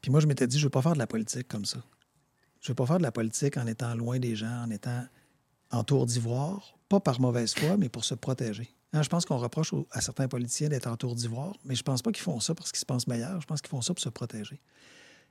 [0.00, 1.82] Puis moi, je m'étais dit, je veux pas faire de la politique comme ça.
[2.60, 5.04] Je veux pas faire de la politique en étant loin des gens, en étant
[5.70, 8.74] en tour d'ivoire, pas par mauvaise foi, mais pour se protéger.
[8.92, 12.00] Hein, je pense qu'on reproche à certains politiciens d'être en tour d'ivoire, mais je pense
[12.00, 13.40] pas qu'ils font ça parce qu'ils se pensent meilleurs.
[13.40, 14.60] Je pense qu'ils font ça pour se protéger.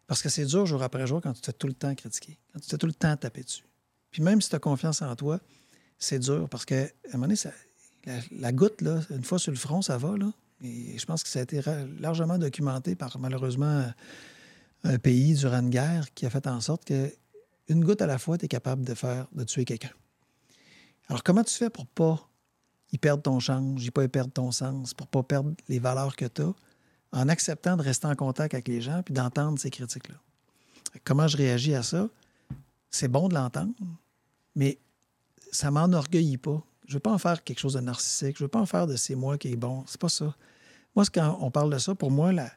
[0.05, 2.37] Parce que c'est dur jour après jour quand tu te fais tout le temps critiquer,
[2.53, 3.65] quand tu te fais tout le temps taper dessus.
[4.11, 5.39] Puis même si tu as confiance en toi,
[5.97, 9.81] c'est dur parce qu'à un moment donné, la, goutte, là, une fois sur le front,
[9.81, 10.15] ça va.
[10.15, 10.31] Là.
[10.63, 11.61] Et je pense que ça a été
[11.99, 13.91] largement documenté par malheureusement
[14.83, 17.11] un pays durant une guerre qui a fait en sorte que
[17.67, 19.91] une goutte à la fois, tu es capable de faire, de tuer quelqu'un.
[21.09, 22.29] Alors, comment tu fais pour pas
[22.91, 26.25] y perdre ton change, pas y perdre ton sens, pour pas perdre les valeurs que
[26.25, 26.53] tu as,
[27.11, 30.15] en acceptant de rester en contact avec les gens puis d'entendre ces critiques-là?
[31.03, 32.09] Comment je réagis à ça?
[32.89, 33.73] C'est bon de l'entendre,
[34.55, 34.77] mais
[35.51, 36.61] ça m'enorgueillit pas.
[36.87, 38.37] Je veux pas en faire quelque chose de narcissique.
[38.37, 39.83] Je veux pas en faire de c'est moi qui est bon.
[39.87, 40.33] C'est pas ça.
[40.95, 42.49] Moi, quand on parle de ça, pour moi, la,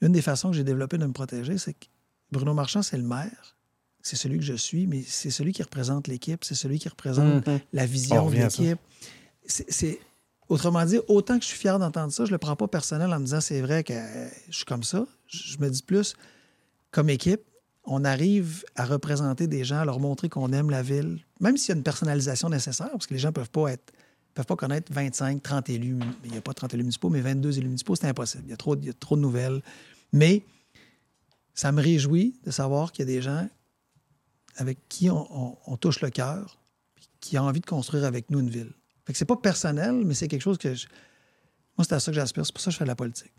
[0.00, 1.86] une des façons que j'ai développé de me protéger, c'est que
[2.32, 3.56] Bruno Marchand, c'est le maire.
[4.02, 7.46] C'est celui que je suis, mais c'est celui qui représente l'équipe, c'est celui qui représente
[7.46, 7.60] Mhm.
[7.74, 8.78] la On vision de l'équipe.
[10.48, 13.20] Autrement dit, autant que je suis fier d'entendre ça, je le prends pas personnel en
[13.20, 13.94] me disant c'est vrai que
[14.48, 15.06] je suis comme ça.
[15.28, 16.14] Je me dis plus,
[16.90, 17.42] comme équipe,
[17.84, 21.68] on arrive à représenter des gens, à leur montrer qu'on aime la ville, même s'il
[21.68, 23.92] y a une personnalisation nécessaire, parce que les gens peuvent être
[24.34, 25.98] peuvent pas connaître 25, 30 élus.
[26.24, 28.44] Il n'y a pas 30 élus municipaux, mais 22 élus municipaux, c'est impossible.
[28.46, 29.60] Il y, a trop, il y a trop de nouvelles.
[30.12, 30.44] Mais
[31.54, 33.48] ça me réjouit de savoir qu'il y a des gens
[34.56, 36.58] avec qui on, on- touche le cœur,
[37.20, 38.72] qui ont envie de construire avec nous une ville.
[39.10, 40.86] Fait que c'est pas personnel, mais c'est quelque chose que je-
[41.76, 42.46] moi, c'est à ça que j'aspire.
[42.46, 43.32] C'est pour ça que je fais de la politique.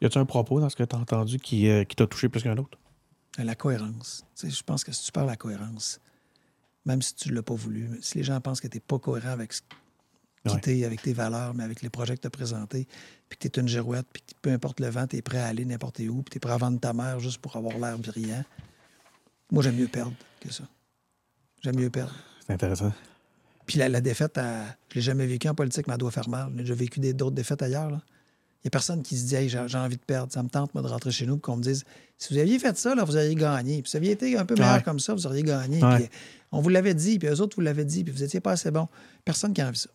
[0.00, 2.30] Y a-tu un propos dans ce que tu as entendu qui, euh, qui t'a touché
[2.30, 2.78] plus qu'un autre?
[3.36, 4.24] La cohérence.
[4.42, 6.00] Je pense que si tu parles la cohérence,
[6.86, 8.98] même si tu ne l'as pas voulu, si les gens pensent que tu n'es pas
[8.98, 9.60] cohérent avec ce
[10.46, 10.60] qui Ouais.
[10.62, 12.88] t'es, avec tes valeurs, mais avec les projets que tu as présentés,
[13.28, 15.40] puis que tu es une girouette, puis que peu importe le vent, tu es prêt
[15.40, 17.76] à aller n'importe où, puis tu es prêt à vendre ta mère juste pour avoir
[17.78, 18.44] l'air brillant,
[19.50, 20.64] moi, j'aime mieux perdre que ça.
[21.60, 22.14] J'aime mieux perdre.
[22.46, 22.92] C'est intéressant.
[23.66, 26.28] Puis la, la défaite, je ne l'ai jamais vécue en politique, mais elle doit faire
[26.28, 26.50] mal.
[26.64, 27.90] J'ai vécu d'autres défaites ailleurs.
[27.90, 28.00] là.
[28.64, 30.32] Il n'y a personne qui se dit hey, j'ai envie de perdre.
[30.32, 31.84] Ça me tente, moi, de rentrer chez nous, qu'on me dise
[32.18, 33.82] si vous aviez fait ça, là, vous auriez gagné.
[33.82, 34.82] Puis si vous aviez été un peu meilleur Ouais.
[34.82, 35.82] comme ça, vous auriez gagné.
[35.82, 35.96] Ouais.
[35.98, 36.08] Puis
[36.52, 38.70] on vous l'avait dit, puis eux autres vous l'avaient dit, puis vous n'étiez pas assez
[38.70, 38.86] bon.
[39.24, 39.90] Personne qui a envie ça.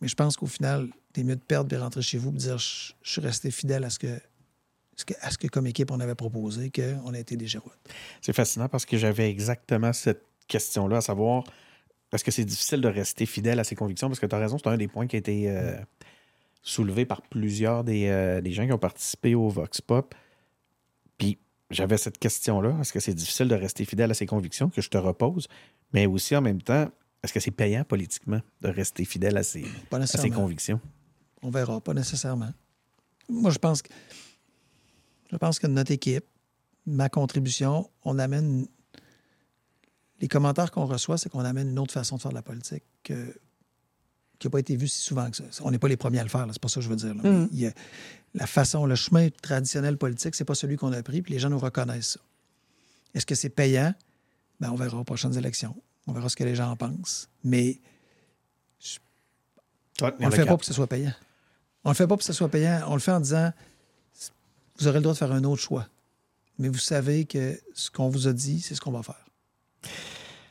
[0.00, 2.58] Mais je pense qu'au final, c'est mieux de perdre et rentrer chez vous et dire
[2.58, 4.06] je, je suis resté fidèle à ce que,
[5.20, 7.78] à ce que, comme équipe, on avait proposé, qu'on a été des girouettes.
[8.20, 11.42] C'est fascinant parce que j'avais exactement cette question-là, à savoir
[12.12, 14.08] est-ce que c'est difficile de rester fidèle à ses convictions?
[14.08, 15.76] Parce que tu as raison, c'est un des points qui a été euh,
[16.62, 20.14] soulevé par plusieurs des, euh, des gens qui ont participé au Vox Pop.
[21.18, 21.38] Puis
[21.70, 24.88] j'avais cette question-là est-ce que c'est difficile de rester fidèle à ses convictions que je
[24.88, 25.46] te repose?
[25.92, 26.90] Mais aussi en même temps,
[27.22, 30.80] est-ce que c'est payant politiquement de rester fidèle à ses, à ses convictions?
[31.42, 32.50] On verra, pas nécessairement.
[33.28, 33.90] Moi, je pense que
[35.30, 36.24] je pense que notre équipe,
[36.86, 38.66] ma contribution, on amène
[40.20, 42.82] les commentaires qu'on reçoit, c'est qu'on amène une autre façon de faire de la politique
[43.02, 43.38] que-
[44.38, 45.44] qui n'a pas été vue si souvent que ça.
[45.62, 47.14] On n'est pas les premiers à le faire, c'est pas ça que je veux dire.
[47.14, 47.20] là.
[47.22, 47.72] Mais il y a-
[48.34, 51.50] la façon, le chemin traditionnel politique, c'est pas celui qu'on a pris, puis les gens
[51.50, 52.20] nous reconnaissent ça.
[53.14, 53.92] Est-ce que c'est payant?
[54.60, 55.74] Ben, on verra aux prochaines élections.
[56.06, 57.28] On verra ce que les gens en pensent.
[57.44, 57.80] Mais
[59.98, 61.12] Toi, on ne le fait pas pour que ce soit payant.
[61.84, 62.82] On le fait pas pour que ce soit payant.
[62.88, 63.52] On le fait en disant
[64.78, 65.86] vous aurez le droit de faire un autre choix.
[66.58, 69.26] Mais vous savez que ce qu'on vous a dit, c'est ce qu'on va faire.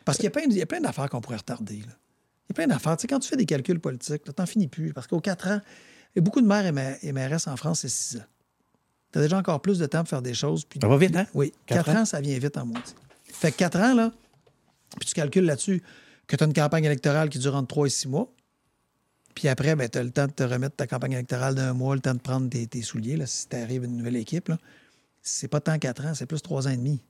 [0.09, 1.77] Parce qu'il y a plein, il y a plein d'affaires qu'on pourrait retarder.
[1.77, 1.81] là.
[1.87, 2.97] Il y a plein d'affaires.
[2.97, 4.91] Tu sais, quand tu fais des calculs politiques, tu n'en finis plus.
[4.93, 5.61] Parce qu'aux 4 ans,
[6.17, 7.13] beaucoup de maires et, ma- et
[7.47, 8.23] en France, c'est 6 ans.
[9.11, 10.65] Tu as déjà encore plus de temps pour faire des choses.
[10.65, 11.25] Puis Ça va vite, hein?
[11.33, 12.01] oui, Quatre 4 ans?
[12.01, 12.95] ans, ça vient vite en moitié.
[13.25, 14.11] Fait que 4 ans, là,
[14.99, 15.81] puis tu calcules là-dessus
[16.27, 18.31] que tu as une campagne électorale qui dure entre 3 et 6 mois.
[19.35, 21.95] Puis après, ben, tu as le temps de te remettre ta campagne électorale d'un mois,
[21.95, 24.51] le temps de prendre tes, tes souliers, là, si t'arrives une nouvelle équipe.
[25.21, 27.01] C'est pas tant 4 ans, c'est plus 3 ans et demi.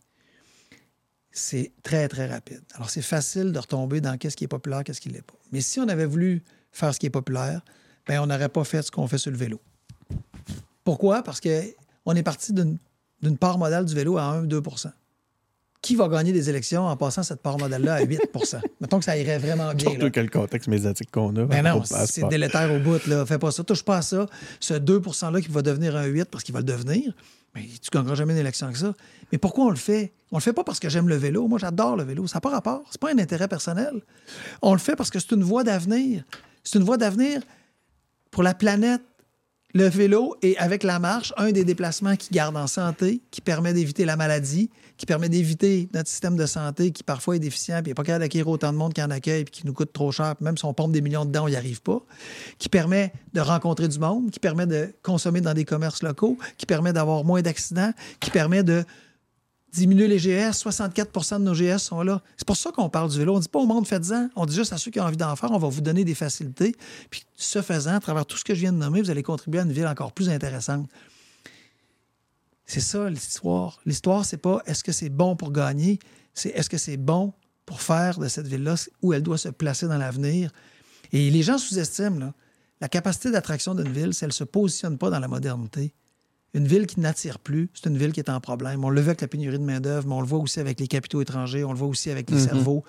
[1.31, 2.61] C'est très, très rapide.
[2.73, 5.35] Alors, c'est facile de retomber dans qu'est-ce qui est populaire, qu'est-ce qui ne l'est pas.
[5.51, 7.61] Mais si on avait voulu faire ce qui est populaire,
[8.07, 9.61] ben, on n'aurait pas fait ce qu'on fait sur le vélo.
[10.83, 11.21] Pourquoi?
[11.21, 12.79] Parce qu'on est parti d'une
[13.21, 14.61] d'une part modale du vélo à 1-2
[15.81, 19.17] Qui va gagner des élections en passant cette part modale-là à 8% Mettons que ça
[19.17, 19.91] irait vraiment bien.
[19.91, 21.45] Surtout que le contexte médiatique qu'on a.
[21.45, 23.05] Ben non, c'est délétère au bout.
[23.07, 23.25] Là.
[23.25, 23.63] Fais pas ça.
[23.63, 24.25] Touche pas à ça.
[24.59, 27.13] Ce 2 %-là qui va devenir un 8 parce qu'il va le devenir,
[27.55, 28.93] mais tu gagneras jamais une élection avec ça.
[29.31, 30.11] Mais pourquoi on le fait?
[30.31, 31.47] On le fait pas parce que j'aime le vélo.
[31.47, 32.27] Moi, j'adore le vélo.
[32.27, 32.83] Ça n'a pas rapport.
[32.91, 34.01] C'est pas un intérêt personnel.
[34.61, 36.23] On le fait parce que c'est une voie d'avenir.
[36.63, 37.41] C'est une voie d'avenir
[38.31, 39.01] pour la planète,
[39.73, 43.73] le vélo est, avec la marche, un des déplacements qui garde en santé, qui permet
[43.73, 47.87] d'éviter la maladie, qui permet d'éviter notre système de santé qui parfois est déficient, puis
[47.87, 49.93] il n'est pas capable d'acquérir autant de monde qu'il en accueille, puis qui nous coûte
[49.93, 52.01] trop cher, puis même si on pompe des millions dedans, on n'y arrive pas,
[52.57, 56.65] qui permet de rencontrer du monde, qui permet de consommer dans des commerces locaux, qui
[56.65, 58.83] permet d'avoir moins d'accidents, qui permet de
[59.71, 60.63] diminuer les GS.
[60.63, 62.21] 64% de nos GS sont là.
[62.37, 63.33] C'est pour ça qu'on parle du vélo.
[63.33, 64.29] On ne dit pas au monde, faites-en.
[64.35, 66.15] On dit juste à ceux qui ont envie d'en faire, on va vous donner des
[66.15, 66.75] facilités.
[67.09, 69.59] Puis, ce faisant, à travers tout ce que je viens de nommer, vous allez contribuer
[69.59, 70.89] à une ville encore plus intéressante.
[72.65, 73.79] C'est ça l'histoire.
[73.85, 75.99] L'histoire, c'est pas est-ce que c'est bon pour gagner,
[76.33, 77.33] c'est est-ce que c'est bon
[77.65, 80.51] pour faire de cette ville-là où elle doit se placer dans l'avenir.
[81.11, 82.33] Et les gens sous-estiment
[82.81, 85.93] la capacité d'attraction d'une ville si elle ne se positionne pas dans la modernité.
[86.55, 88.83] Une ville qui n'attire plus, c'est une ville qui est en problème.
[88.83, 90.87] On le voit avec la pénurie de main-d'œuvre, mais on le voit aussi avec les
[90.87, 92.43] capitaux étrangers, on le voit aussi avec les Mhm.
[92.43, 92.83] cerveaux.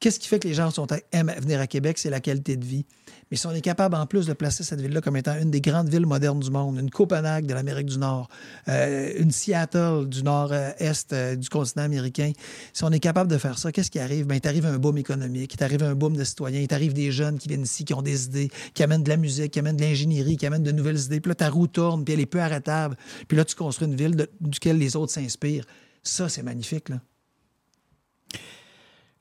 [0.00, 1.98] Qu'est-ce qui fait que les gens sont, aiment venir à Québec?
[1.98, 2.86] C'est la qualité de vie.
[3.30, 5.60] Mais si on est capable, en plus, de placer cette ville-là comme étant une des
[5.60, 8.30] grandes villes modernes du monde, une Copenhague de l'Amérique du Nord,
[8.68, 12.32] euh, une Seattle du nord-est euh, du continent américain,
[12.72, 14.26] si on est capable de faire ça, qu'est-ce qui arrive?
[14.26, 17.12] Bien, il t'arrive un boom économique, il t'arrive un boom de citoyens, il t'arrive des
[17.12, 19.76] jeunes qui viennent ici, qui ont des idées, qui amènent de la musique, qui amènent
[19.76, 21.20] de l'ingénierie, qui amènent de nouvelles idées.
[21.20, 22.96] Puis là, ta roue tourne, puis elle est peu arrêtable.
[23.28, 25.66] Puis là, tu construis une ville duquel les autres s'inspirent.
[26.02, 27.00] Ça, c'est magnifique, là.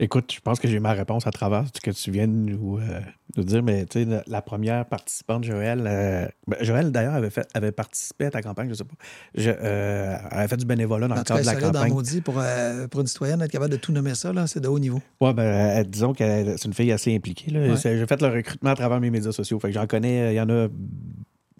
[0.01, 2.77] Écoute, je pense que j'ai ma réponse à travers ce que tu viens de nous,
[2.77, 3.01] euh,
[3.35, 7.45] nous dire, mais tu sais, la, première participante, Joël, euh, ben, Joël d'ailleurs avait, fait,
[7.53, 8.95] avait participé à ta campagne, je sais pas.
[9.35, 11.67] Je, euh, elle avait fait du bénévolat dans En le cadre de la ça, là,
[11.67, 11.93] dans campagne.
[11.93, 12.41] Maudit, pour,
[12.89, 15.01] pour une citoyenne, être capable de tout nommer ça, là, c'est de haut niveau.
[15.19, 16.23] Ouais, ben, disons que
[16.55, 17.51] c'est une fille assez impliquée.
[17.51, 17.75] Ouais.
[17.75, 19.59] J'ai fait le recrutement à travers mes médias sociaux.
[19.59, 20.67] Fait que j'en connais, il y en a.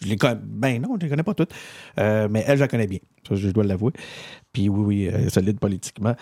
[0.02, 0.40] Je les connais.
[0.42, 1.52] Ben non, je les connais pas toutes.
[2.00, 3.00] Euh, mais elle, je la connais bien.
[3.28, 3.92] Ça, je dois l'avouer.
[4.54, 6.16] Puis oui, oui, elle est solide politiquement.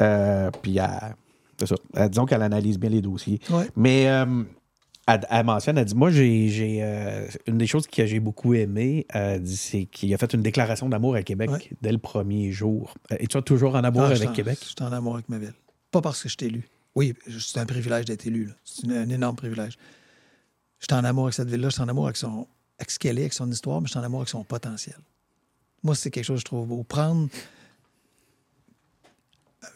[0.00, 1.14] Euh, puis elle-
[1.60, 1.74] c'est ça.
[1.96, 3.38] Euh, disons qu'elle analyse bien les dossiers.
[3.50, 3.68] Ouais.
[3.76, 4.42] Mais euh,
[5.06, 9.06] elle, elle mentionne, elle dit Moi, j'ai, euh, une des choses que j'ai beaucoup aimé,
[9.44, 11.70] c'est qu'il a fait une déclaration d'amour à Québec Ouais.
[11.82, 12.94] dès le premier jour.
[13.12, 14.58] Euh, Es-tu toujours en amour Ah, avec en- Québec?
[14.62, 15.54] Je suis en amour avec ma ville.
[15.90, 16.68] Pas parce que je t'ai élu.
[16.94, 18.50] Oui, c'est un privilège d'être élu.
[18.64, 19.76] C'est un énorme privilège.
[20.80, 21.68] Je suis en amour avec cette ville-là.
[21.68, 22.46] Je suis en amour avec, son,
[22.78, 24.96] avec ce qu'elle est, avec son histoire, mais je suis en amour avec son potentiel.
[25.82, 26.82] Moi, c'est quelque chose que je trouve beau.
[26.82, 27.28] Prendre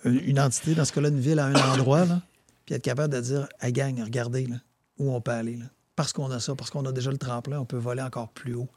[0.05, 2.22] une une entité, dans ce cas-là, une ville à un endroit, là,
[2.64, 4.57] puis être capable de dire Hey, gang, regardez là,
[4.99, 5.57] où on peut aller.
[5.57, 5.66] là.
[5.97, 8.55] Parce qu'on a ça, parce qu'on a déjà le tremplin, on peut voler encore plus
[8.55, 8.68] haut.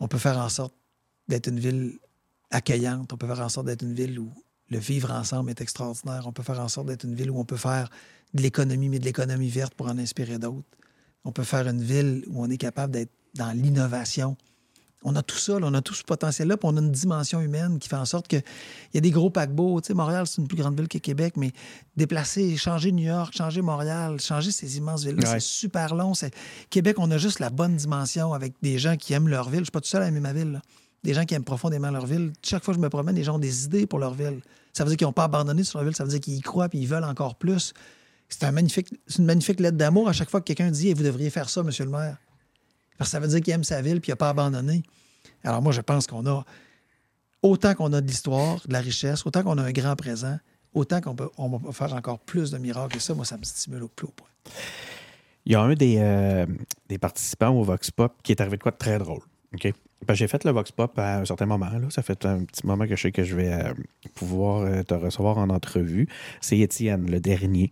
[0.00, 0.74] On peut faire en sorte
[1.28, 1.98] d'être une ville
[2.50, 3.12] accueillante.
[3.12, 4.32] On peut faire en sorte d'être une ville où
[4.70, 6.24] le vivre ensemble est extraordinaire.
[6.26, 7.90] On peut faire en sorte d'être une ville où on peut faire
[8.34, 10.66] de l'économie, mais de l'économie verte pour en inspirer d'autres.
[11.24, 14.36] On peut faire une ville où on est capable d'être dans l'innovation.
[15.06, 17.40] On a tout ça, là, on a tout ce potentiel-là, puis on a une dimension
[17.40, 18.42] humaine qui fait en sorte qu'il
[18.94, 19.80] y a des gros paquebots.
[19.82, 21.52] Tu sais, Montréal, c'est une plus grande ville que Québec, mais
[21.96, 25.40] déplacer, changer New York, changer Montréal, changer ces immenses villes-là, Ouais.
[25.40, 26.14] c'est super long.
[26.14, 26.34] C'est-
[26.70, 29.60] Québec, on a juste la bonne dimension avec des gens qui aiment leur ville.
[29.60, 30.52] Je suis pas tout seul à aimer ma ville.
[30.52, 30.62] là.
[31.02, 32.32] Des gens qui aiment profondément leur ville.
[32.42, 34.40] Chaque fois que je me promène, les gens ont des idées pour leur ville.
[34.72, 36.40] Ça veut dire qu'ils n'ont pas abandonné sur leur ville, ça veut dire qu'ils y
[36.40, 37.74] croient puis ils veulent encore plus.
[38.30, 40.94] C'est un magnifique, c'est une magnifique lettre d'amour à chaque fois que quelqu'un dit Eh,
[40.94, 42.16] Vous devriez faire ça, monsieur le maire.
[42.98, 44.82] Parce que ça veut dire qu'il aime sa ville puis il n'a pas abandonné.
[45.42, 46.44] Alors, moi, je pense qu'on a
[47.42, 50.38] autant qu'on a de l'histoire, de la richesse, autant qu'on a un grand présent,
[50.72, 52.96] autant qu'on peut, on va faire encore plus de miracles.
[52.96, 54.28] Et ça, moi, ça me stimule au plus haut point.
[55.46, 56.46] Il y a un des, euh,
[56.88, 59.20] des participants au Vox Pop qui est arrivé de quoi de très drôle.
[59.60, 59.68] Que
[60.14, 61.70] J'ai fait le Vox Pop à un certain moment.
[61.70, 61.88] Là.
[61.90, 63.74] Ça fait un petit moment que je sais que je vais euh,
[64.14, 66.08] pouvoir euh, te recevoir en entrevue.
[66.40, 67.70] C'est Étienne, le dernier,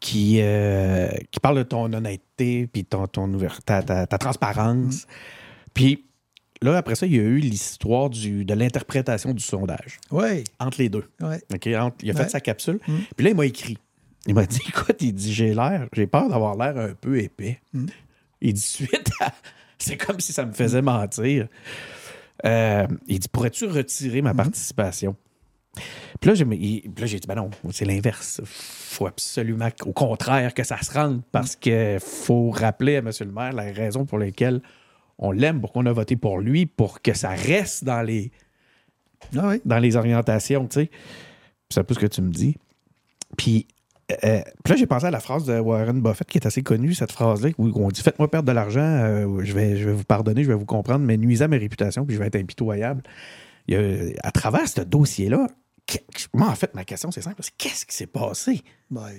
[0.00, 3.30] qui, euh, qui parle de ton honnêteté puis ton, ton
[3.64, 5.06] ta, ta- ta transparence.
[5.74, 6.04] Puis
[6.62, 10.88] là, après ça, il y a eu l'histoire de l'interprétation du sondage Oui, entre les
[10.88, 11.04] deux.
[11.20, 11.36] oui.
[11.76, 12.28] Entre- il a fait Ouais.
[12.28, 12.78] sa capsule.
[12.86, 12.96] Mm.
[13.16, 13.78] Puis là, il m'a écrit.
[14.26, 17.60] Il m'a dit Écoute, il dit J'ai l'air, j'ai peur d'avoir l'air un peu épais.
[17.72, 17.86] Mm.
[18.40, 19.32] Il dit Suite à-
[19.78, 21.46] C'est comme si ça me faisait mentir.
[22.44, 24.24] Euh, il dit Pourrais-tu retirer Mm.
[24.24, 25.16] ma participation?
[26.20, 28.40] Puis là, j'ai dit Ben non, c'est l'inverse.
[28.44, 33.10] faut absolument, au contraire, que ça se rende parce qu'il faut rappeler à M.
[33.20, 34.60] le maire la raison pour laquelle
[35.18, 38.30] on l'aime, pourquoi on a voté pour lui, pour que ça reste dans les,
[39.36, 39.60] Ah oui.
[39.64, 40.90] dans les orientations, tu sais.
[41.70, 42.56] C'est un peu ce que tu me dis.
[43.36, 43.66] Puis,
[44.24, 46.94] euh, puis là, j'ai pensé à la phrase de Warren Buffett qui est assez connue,
[46.94, 50.04] cette phrase-là, où on dit Faites-moi perdre de l'argent, euh, je, vais, je vais vous
[50.04, 53.02] pardonner, je vais vous comprendre, mais nuisez à ma réputation, puis je vais être impitoyable.
[54.22, 55.48] À travers ce dossier-là,
[56.34, 58.62] moi, en fait, ma question, c'est simple qu'est-ce qui s'est passé?
[58.90, 59.10] Ben,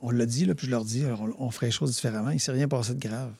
[0.00, 1.04] On l'a dit, là, puis je leur dis,
[1.38, 2.30] on, ferait les choses différemment.
[2.30, 3.32] Il ne s'est rien passé de grave.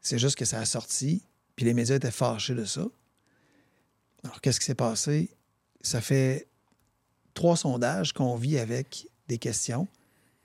[0.00, 1.22] C'est juste que ça a sorti,
[1.56, 2.86] puis les médias étaient fâchés de ça.
[4.24, 5.30] Alors, qu'est-ce qui s'est passé?
[5.80, 6.48] Ça fait
[7.34, 9.86] trois sondages qu'on vit avec des questions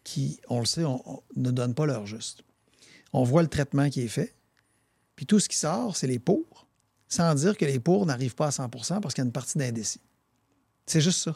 [0.03, 0.83] qui, on le sait,
[1.35, 2.43] ne donnent pas leur juste.
[3.13, 4.35] On voit le traitement qui est fait.
[5.15, 6.67] Puis tout ce qui sort, c'est les pour,
[7.13, 9.57] sans dire que les pour n'arrivent pas à 100% parce qu'il y a une partie
[9.57, 10.01] d'indécis.
[10.85, 11.35] C'est juste ça.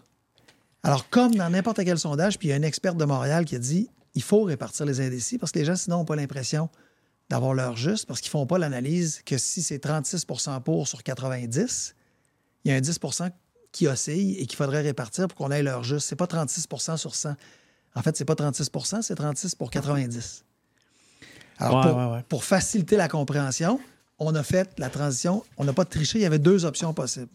[0.83, 3.55] Alors, comme dans n'importe quel sondage, puis il y a un expert de Montréal qui
[3.55, 6.69] a dit il faut répartir les indécis parce que les gens, sinon, n'ont pas l'impression
[7.29, 11.03] d'avoir leur juste parce qu'ils ne font pas l'analyse que si c'est 36% pour sur
[11.03, 11.95] 90,
[12.65, 13.31] il y a un 10%
[13.71, 16.07] qui oscille et qu'il faudrait répartir pour qu'on ait leur juste.
[16.07, 17.35] C'est pas 36% sur 100.
[17.95, 20.43] En fait, c'est pas 36% c'est 36 pour 90.
[21.59, 22.23] Alors, Ouais, pour, ouais, ouais.
[22.29, 23.79] pour faciliter la compréhension,
[24.19, 25.43] on a fait la transition.
[25.57, 26.19] On n'a pas triché.
[26.19, 27.27] Il y avait deux options possibles.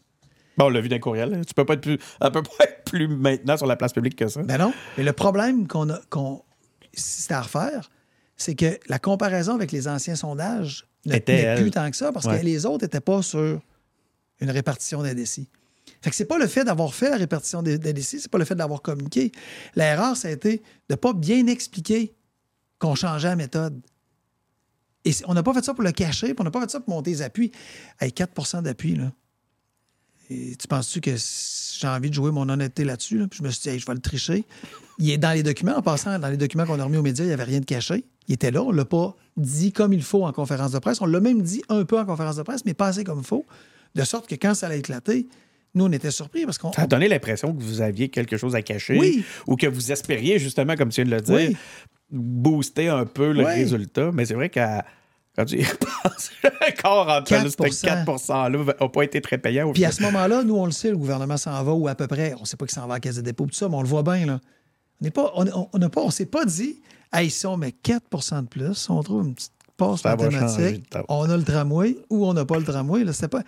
[0.57, 1.33] Bon, on l'a vu dans le courriel.
[1.35, 1.41] hein.
[1.47, 4.17] Tu peux pas être plus, elle peut pas être plus maintenant sur la place publique
[4.17, 4.43] que ça.
[4.43, 4.73] Ben non.
[4.99, 6.43] Mais le problème qu'on a, qu'on,
[6.93, 7.91] si c'était à refaire,
[8.37, 12.13] c'est que la comparaison avec les anciens sondages ne Était, tenait plus tant que ça
[12.13, 12.41] parce Ouais.
[12.41, 13.61] que les autres n'étaient pas sur
[14.41, 15.49] une répartition d'indécis.
[16.03, 18.45] Fait que c'est pas le fait d'avoir fait la répartition des- d'indécis, c'est pas le
[18.45, 19.33] fait d'avoir communiqué.
[19.77, 22.13] L'erreur, ça a été de ne pas bien expliquer
[22.79, 23.81] qu'on changeait la méthode.
[25.05, 26.95] Et on n'a pas fait ça pour le cacher, on n'a pas fait ça pour
[26.95, 27.51] monter les appuis.
[28.01, 29.13] Hey, 4% d'appui, là.
[30.29, 33.19] Tu penses-tu que j'ai envie de jouer mon honnêteté là-dessus?
[33.19, 33.27] là?
[33.29, 34.47] Puis je me suis dit, je vais le tricher.
[34.99, 37.25] Il est dans les documents, en passant, dans les documents qu'on a remis aux médias,
[37.25, 38.05] il n'y avait rien de caché.
[38.29, 41.01] Il était là, on ne l'a pas dit comme il faut en conférence de presse.
[41.01, 43.45] On l'a même dit un peu en conférence de presse, mais pas comme il faut.
[43.95, 45.27] De sorte que quand ça allait éclater,
[45.75, 46.73] nous, on était surpris parce qu'on.
[46.73, 49.25] Ça a donné l'impression que vous aviez quelque chose à cacher Oui.
[49.47, 51.57] ou que vous espériez, justement, comme tu viens de le dire, Oui.
[52.11, 53.53] booster un peu le Oui.
[53.53, 54.11] résultat.
[54.13, 54.85] Mais c'est vrai qu'à
[55.37, 57.73] quand tu y repenses, le corps entre 4%.
[57.73, 59.69] ce 4%-là n'a pas été très payant.
[59.69, 61.95] au Puis à ce moment-là, nous, on le sait, le gouvernement s'en va ou à
[61.95, 62.35] peu près.
[62.37, 63.77] On ne sait pas qu'il s'en va à la caisse de dépôt, tout ça, mais
[63.77, 64.27] on le voit bien.
[64.27, 64.41] Là.
[65.01, 65.47] On n'est pas, on,
[65.97, 66.81] on, s'est pas dit,
[67.13, 71.37] hey, si on met 4 de plus, on trouve une petite passe mathématique, on a
[71.37, 73.03] le tramway ou on n'a pas le tramway.
[73.03, 73.43] Là, pas...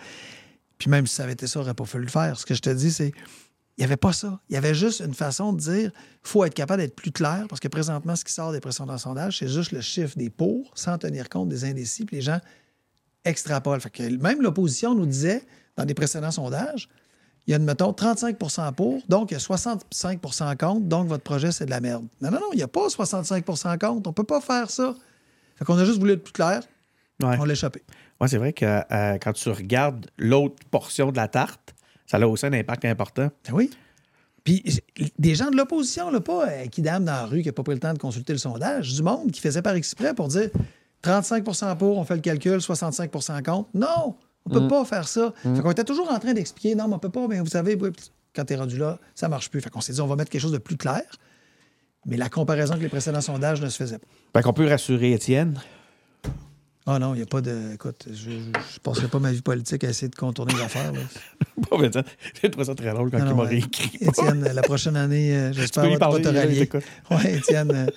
[0.77, 2.37] Puis même si ça avait été ça, on n'aurait pas fallu le faire.
[2.39, 3.11] Ce que je te dis, c'est
[3.77, 4.39] il n'y avait pas ça.
[4.49, 7.45] Il y avait juste une façon de dire il faut être capable d'être plus clair
[7.49, 10.71] parce que présentement, ce qui sort des précédents sondages, c'est juste le chiffre des pour
[10.75, 12.05] sans tenir compte des indécis.
[12.05, 12.39] Puis les gens
[13.25, 13.81] extrapolent.
[13.81, 15.43] Fait que même l'opposition nous disait
[15.75, 16.89] dans des précédents sondages
[17.47, 21.51] il y a, mettons, 35% pour, donc il y a 65% contre, donc votre projet,
[21.51, 22.05] c'est de la merde.
[22.19, 23.85] Non, non, non, il n'y a pas 65% contre.
[23.85, 24.95] On ne peut pas faire ça.
[25.55, 26.61] Fait qu'on a juste voulu être plus clair.
[27.21, 27.37] Ouais.
[27.39, 27.83] On l'a échappé.
[28.21, 31.75] Ouais, c'est vrai que euh, quand tu regardes l'autre portion de la tarte,
[32.07, 33.29] ça a aussi un impact important.
[33.47, 33.69] Ben Oui.
[34.43, 34.63] Puis
[35.17, 37.63] des gens de l'opposition, là, pas euh, qui dame dans la rue qui n'a pas
[37.63, 40.49] pris le temps de consulter le sondage, du monde qui faisait par exprès pour dire
[41.03, 43.69] 35% pour, on fait le calcul, 65% contre.
[43.73, 45.33] Non, on ne peut pas faire ça.
[45.41, 47.77] Fait qu'on était toujours en train d'expliquer, non, mais on peut pas, mais vous savez,
[48.35, 49.61] quand tu es rendu là, ça marche plus.
[49.61, 51.01] Fait qu'on s'est dit, on va mettre quelque chose de plus clair.
[52.05, 54.07] Mais la comparaison avec les précédents sondages ne se faisait pas.
[54.35, 55.59] Fait qu'on peut rassurer Étienne.
[56.87, 57.73] Ah non, il n'y a pas de.
[57.73, 58.51] Écoute, je ne
[58.83, 60.91] passerai pas ma vie politique à essayer de contourner les affaires.
[61.57, 62.03] Bon, tiens,
[62.41, 63.97] J'ai trouvé ça très drôle quand Non, il m'a réécrit.
[64.01, 66.69] Étienne, la prochaine année, euh, j'espère va parler, te rallier.
[67.09, 67.89] Oui, Étienne,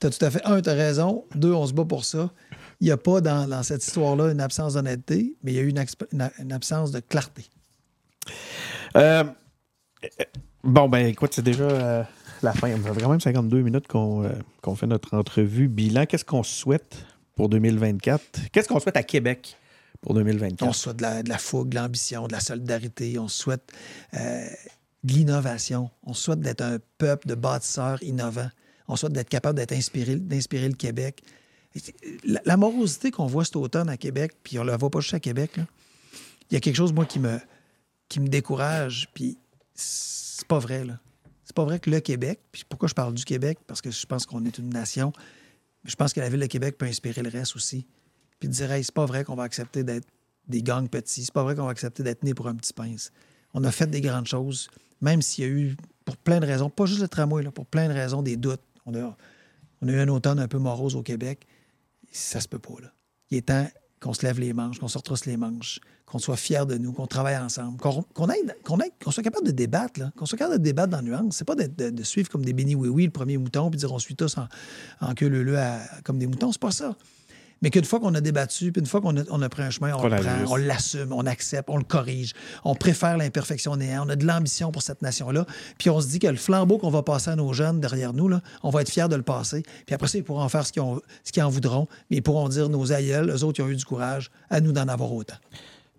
[0.00, 0.42] tu as tout à fait.
[0.44, 1.24] Un, tu as raison.
[1.34, 2.30] Deux, on se bat pour ça.
[2.80, 5.62] Il n'y a pas dans, dans cette histoire-là une absence d'honnêteté, mais il y a
[5.62, 7.44] eu une, exp- une- une absence de clarté.
[8.96, 9.24] Euh,
[10.04, 10.24] euh,
[10.62, 12.02] bon, ben écoute, c'est déjà euh,
[12.42, 12.70] la fin.
[12.82, 14.30] Ça fait quand même 52 minutes qu'on euh,
[14.60, 16.04] qu'on fait notre entrevue bilan.
[16.06, 18.50] Qu'est-ce qu'on souhaite pour 2024?
[18.52, 19.56] Qu'est-ce qu'on souhaite à Québec
[20.00, 20.68] pour 2024?
[20.68, 23.18] On souhaite de la, fougue, de l'ambition, de la solidarité.
[23.18, 23.72] On souhaite
[24.14, 24.46] euh,
[25.02, 25.90] de l'innovation.
[26.04, 28.50] On souhaite d'être un peuple de bâtisseurs innovants.
[28.88, 31.22] On souhaite d'être capable d'être inspiré, d'inspirer le Québec.
[32.24, 35.14] La, morosité qu'on voit cet automne à Québec, puis on ne la voit pas juste
[35.14, 35.52] à Québec,
[36.50, 37.40] il y a quelque chose, moi, qui me,
[38.08, 39.38] qui me décourage, puis
[39.74, 41.00] c'est pas vrai, là.
[41.44, 43.58] C'est pas vrai que le Québec, puis pourquoi je parle du Québec?
[43.66, 45.12] Parce que je pense qu'on est une nation,
[45.84, 47.86] je pense que la ville de Québec peut inspirer le reste aussi.
[48.38, 50.06] Puis de dire, c'est pas vrai qu'on va accepter d'être
[50.48, 53.12] des gangs petits, c'est pas vrai qu'on va accepter d'être né pour un petit pince.
[53.54, 54.68] On a fait des grandes choses,
[55.00, 57.66] même s'il y a eu, pour plein de raisons, pas juste le tramway, là, pour
[57.66, 58.60] plein de raisons, des doutes.
[58.84, 59.16] On a,
[59.80, 61.46] on a eu un automne un peu morose au Québec.
[62.12, 62.92] Ça se peut pas, là.
[63.30, 63.66] Il est temps
[64.04, 66.92] qu'on se lève les manches, qu'on se retrousse les manches, qu'on soit fiers de nous,
[66.92, 68.28] qu'on travaille ensemble, qu'on qu'on
[69.02, 71.36] qu'on soit capable de débattre, qu'on soit capable de débattre dans la nuance.
[71.36, 74.14] C'est pas de, suivre comme des bénis oui-oui le premier mouton puis dire on suit
[74.14, 74.36] tous
[75.00, 75.56] en, queue leu
[76.04, 76.52] comme des moutons.
[76.52, 76.94] C'est pas ça.
[77.64, 79.70] Mais qu'une fois qu'on a débattu, puis une fois qu'on a, on a pris un
[79.70, 82.32] chemin, on le prend, on l'assume, on accepte, on le corrige.
[82.62, 84.04] On préfère l'imperfection néant.
[84.06, 85.46] On a de l'ambition pour cette nation-là.
[85.78, 88.28] Puis on se dit que le flambeau qu'on va passer à nos jeunes derrière nous,
[88.28, 89.62] là, on va être fiers de le passer.
[89.86, 91.88] Puis après ça, ils pourront en faire ce qu'ils, ont- ce qu'ils en voudront.
[92.10, 94.72] Mais ils pourront dire nos aïeuls, eux autres, ils ont eu du courage, à nous
[94.72, 95.36] d'en avoir autant.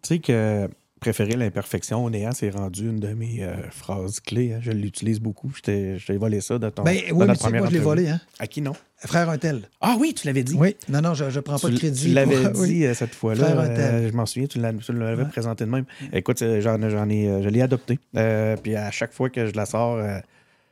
[0.03, 0.70] Tu sais que
[1.00, 4.54] préférer l'imperfection au néant, c'est rendu une de mes euh, phrases clés.
[4.54, 4.60] hein.
[4.62, 5.52] Je l'utilise beaucoup.
[5.56, 5.62] Je
[6.06, 6.84] t'ai volé ça de ton.
[6.84, 8.20] Ben oui, mais première moi, je l'ai volé, hein.
[8.39, 8.74] À qui non?
[8.98, 9.62] Frère un tel.
[9.82, 10.56] Ah oui, tu l'avais dit.
[10.58, 10.76] Oui.
[10.89, 12.08] Non, non, je ne prends pas Tu, de crédit.
[12.08, 12.86] tu l'avais pour- dit oui.
[12.86, 13.43] euh, cette fois-là.
[13.46, 13.80] Frère Untel.
[13.96, 15.30] euh, je m'en souviens, tu l'as- tu l'avais Ouais.
[15.30, 15.86] présenté de même.
[16.14, 18.00] Écoute, euh, j'en, j'en ai, euh, je l'ai adopté.
[18.16, 20.18] Euh, puis à chaque fois que je la sors, euh,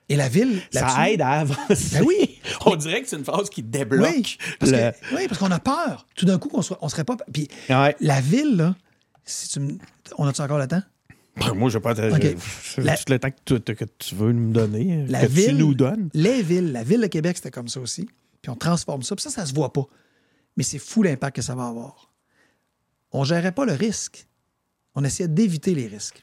[0.09, 1.99] Et la ville, Ça aide à avancer.
[1.99, 2.39] Ben oui.
[2.65, 4.05] On dirait que c'est une phrase qui débloque.
[4.13, 6.05] Oui, parce le- oui, qu'on a peur.
[6.15, 7.15] Tout d'un coup, qu'on soit, on serait pas.
[7.31, 7.95] Puis Ouais.
[8.01, 8.75] la ville, là,
[9.25, 9.77] si tu me-
[10.17, 10.81] on a-tu encore le temps?
[11.37, 11.95] Ben, moi, je vais pas.
[11.95, 12.37] te- Ok.
[12.75, 15.31] je- La- Tout le temps que tu, que tu veux nous donner, La que tu
[15.31, 16.09] ville, nous donnes.
[16.13, 18.07] les villes, la ville de Québec, c'était comme ça aussi.
[18.41, 19.15] Puis on transforme ça.
[19.15, 19.85] Puis ça, ça se voit pas.
[20.57, 22.11] Mais c'est fou l'impact que ça va avoir.
[23.11, 24.27] On gérait pas le risque.
[24.95, 26.21] On essayait d'éviter les risques.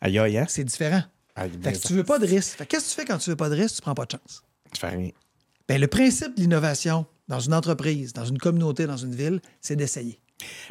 [0.00, 0.46] Aïe, aïe, hein?
[0.48, 1.02] C'est différent.
[1.36, 2.66] Aïe, Fait que tu veux pas de risque.
[2.66, 3.76] Qu'est-ce que tu fais quand tu veux pas de risque?
[3.76, 4.42] Tu prends pas de chance.
[4.72, 5.10] tu fais rien.
[5.68, 9.76] Ben, le principe de l'innovation dans une entreprise, dans une communauté, dans une ville, c'est
[9.76, 10.20] d'essayer.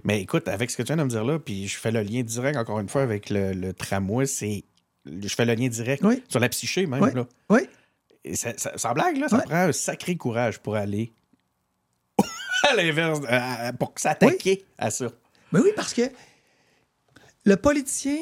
[0.04, 2.02] Mais écoute, avec ce que tu viens de me dire là, puis je fais le
[2.02, 4.64] lien direct, encore une fois, avec le, le tramway, c'est.
[5.06, 6.22] Je fais le lien direct Oui.
[6.28, 7.02] sur la psyché, même.
[7.02, 7.10] Oui.
[7.14, 7.26] Là.
[7.50, 7.62] Oui.
[8.24, 11.14] Et ça, ça- sans blague, là, ça prend un sacré courage pour aller
[12.70, 15.08] à l'inverse, à- pour s'attaquer à ça.
[15.52, 16.04] Mais oui, parce que
[17.46, 18.18] le politicien,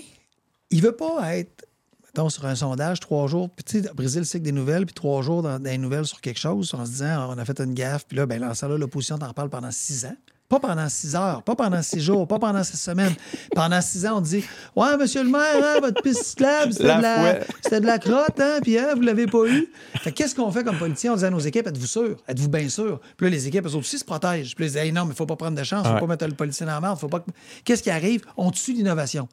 [0.69, 1.65] il veut pas être,
[2.05, 4.93] mettons, sur un sondage, trois jours, puis tu sais, briser le cycle des nouvelles, puis
[4.93, 7.43] trois jours dans, dans les nouvelles sur quelque chose, en se disant, Ah, on a
[7.45, 10.15] fait une gaffe, puis là, ben, ça, l'opposition t'en reparle pendant six ans.
[10.49, 13.13] Pas pendant six heures, pas pendant six jours, pas pendant six semaines.
[13.53, 14.45] Pendant six ans, on dit
[14.77, 17.47] Ouais, monsieur le maire, hein, votre piste cyclable, c'était de, la, fouet.
[17.61, 19.67] c'était de la crotte, hein, puis hein, vous l'avez pas eu.
[19.95, 21.11] Fait que qu'est-ce qu'on fait comme politicien?
[21.11, 23.75] On dit à nos équipes Êtes-vous sûrs Êtes-vous bien sûrs Puis là, les équipes, elles
[23.75, 24.55] aussi se protègent.
[24.55, 25.99] Puis là, ils disent Hey, non, mais faut pas prendre de chance, faut Ouais.
[25.99, 27.19] pas mettre le politicien dans la merde, faut pas.
[27.19, 27.31] que-
[27.65, 28.21] Qu'est-ce qui arrive?
[28.37, 29.27] On tue l'innovation.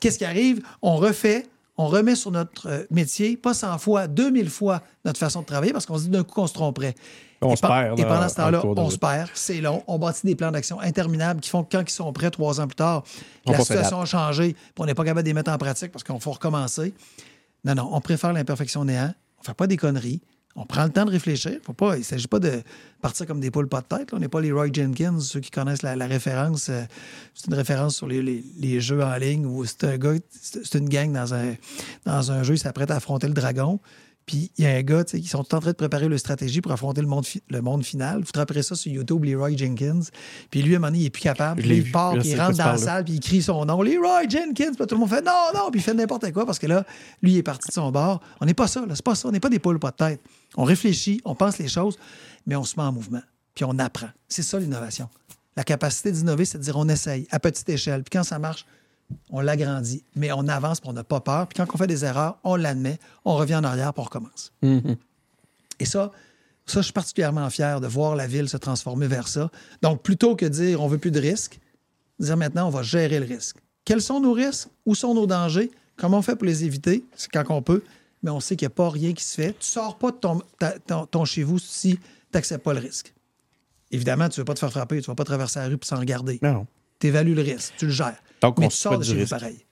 [0.00, 0.60] Qu'est-ce qui arrive?
[0.82, 1.46] On refait,
[1.76, 5.72] on remet sur notre euh, métier, pas 100 fois, 2000 fois notre façon de travailler
[5.72, 6.94] parce qu'on se dit d'un coup qu'on se tromperait.
[7.40, 9.82] On Et se perd, Et pendant ce temps-là, on se perd, c'est long.
[9.88, 12.68] On bâtit des plans d'action interminables qui font que quand ils sont prêts, trois ans
[12.68, 13.02] plus tard,
[13.46, 15.90] On la situation a changé, puis on n'est pas capable de les mettre en pratique
[15.90, 16.94] parce qu'on faut recommencer.
[17.64, 19.12] Non, non, on préfère l'imperfection néant.
[19.40, 20.20] On fait pas des conneries.
[20.54, 21.58] On prend le temps de réfléchir.
[21.66, 22.62] Il ne s'agit pas de
[23.00, 24.10] partir comme des poules pas de tête.
[24.12, 26.68] On n'est pas les Roy Jenkins, ceux qui connaissent la, référence.
[26.68, 26.82] euh,
[27.34, 30.88] c'est une référence sur les, jeux en ligne où c'est un gars, c'est c'est une
[30.88, 31.54] gang dans un,
[32.04, 33.80] dans un jeu, il s'apprête à affronter le dragon.
[34.24, 36.18] Puis il y a un gars, tu sais, qui sont en train de préparer leur
[36.18, 38.22] stratégie pour affronter le monde, fi- le monde final.
[38.22, 40.00] Vous trouverez ça sur YouTube, Leroy Jenkins.
[40.50, 41.60] Puis lui, à un moment donné, il est plus capable.
[41.62, 44.28] Puis il part, puis il rentre dans la salle, puis il crie son nom, Leroy
[44.28, 44.72] Jenkins.
[44.76, 46.84] Puis tout le monde fait non, non, puis il fait n'importe quoi parce que là,
[47.20, 48.20] lui, il est parti de son bord.
[48.40, 48.94] On n'est pas ça, là.
[48.94, 49.28] C'est pas ça.
[49.28, 50.20] On n'est pas des poules pas de tête.
[50.56, 51.98] On réfléchit, on pense les choses,
[52.46, 53.22] mais on se met en mouvement.
[53.54, 54.08] Puis on apprend.
[54.28, 55.08] C'est ça l'innovation.
[55.56, 58.02] La capacité d'innover, c'est de dire on essaye à petite échelle.
[58.04, 58.64] Puis quand ça marche,
[59.30, 61.46] on l'agrandit, mais on avance, puis on n'a pas peur.
[61.48, 64.52] Puis quand on fait des erreurs, on l'admet, on revient en arrière, puis on recommence.
[65.78, 66.10] Et ça,
[66.66, 69.50] ça, je suis particulièrement fier de voir la ville se transformer vers ça.
[69.82, 71.58] Donc, plutôt que de dire on veut plus de risques,
[72.20, 73.56] dire maintenant on va gérer le risque.
[73.84, 74.68] Quels sont nos risques?
[74.86, 75.70] Où sont nos dangers?
[75.96, 77.04] Comment on fait pour les éviter?
[77.16, 77.82] C'est quand on peut,
[78.22, 79.52] mais on sait qu'il n'y a pas rien qui se fait.
[79.58, 82.02] Tu sors pas de ton, ta- ton- ton chez vous si tu
[82.34, 83.12] n'acceptes pas le risque.
[83.90, 85.76] Évidemment, tu ne veux pas te faire frapper, tu ne vas pas traverser la rue
[85.76, 86.38] pour s'en regarder.
[86.42, 86.66] Non, non.
[87.00, 88.16] Tu évalues le risque, tu le gères.
[88.42, 89.30] Donc, mais on tu se du risque.
[89.30, 89.64] pareil.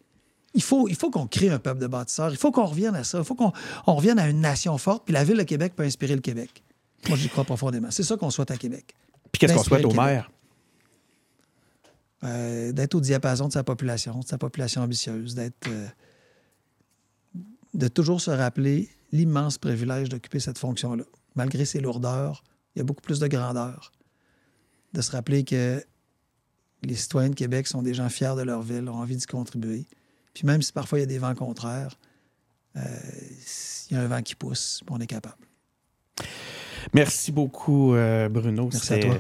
[0.55, 2.31] Il faut, il faut qu'on crée un peuple de bâtisseurs.
[2.31, 3.19] Il faut qu'on revienne à ça.
[3.19, 3.53] Il faut qu'on
[3.87, 5.05] on revienne à une nation forte.
[5.05, 6.63] Puis la ville de Québec peut inspirer le Québec.
[7.09, 7.91] Moi, j'y crois profondément.
[7.91, 8.95] C'est ça qu'on souhaite à Québec.
[9.31, 10.31] Puis qu'est-ce qu'on souhaite au maire?
[12.23, 15.69] Euh, d'être au diapason de sa population, de sa population ambitieuse, d'être.
[15.69, 15.87] euh,
[17.75, 21.05] de toujours se rappeler l'immense privilège d'occuper cette fonction-là.
[21.35, 22.43] Malgré ses lourdeurs,
[22.75, 23.93] il y a beaucoup plus de grandeur.
[24.93, 25.83] De se rappeler que
[26.83, 29.87] les citoyens de Québec sont des gens fiers de leur ville, ont envie d'y contribuer.
[30.35, 31.99] Puis même si parfois il y a des vents contraires,
[32.77, 32.81] euh,
[33.91, 35.37] il y a un vent qui pousse, on est capable.
[36.95, 38.69] Merci beaucoup, euh, Bruno.
[38.73, 39.19] Merci à C'était toi.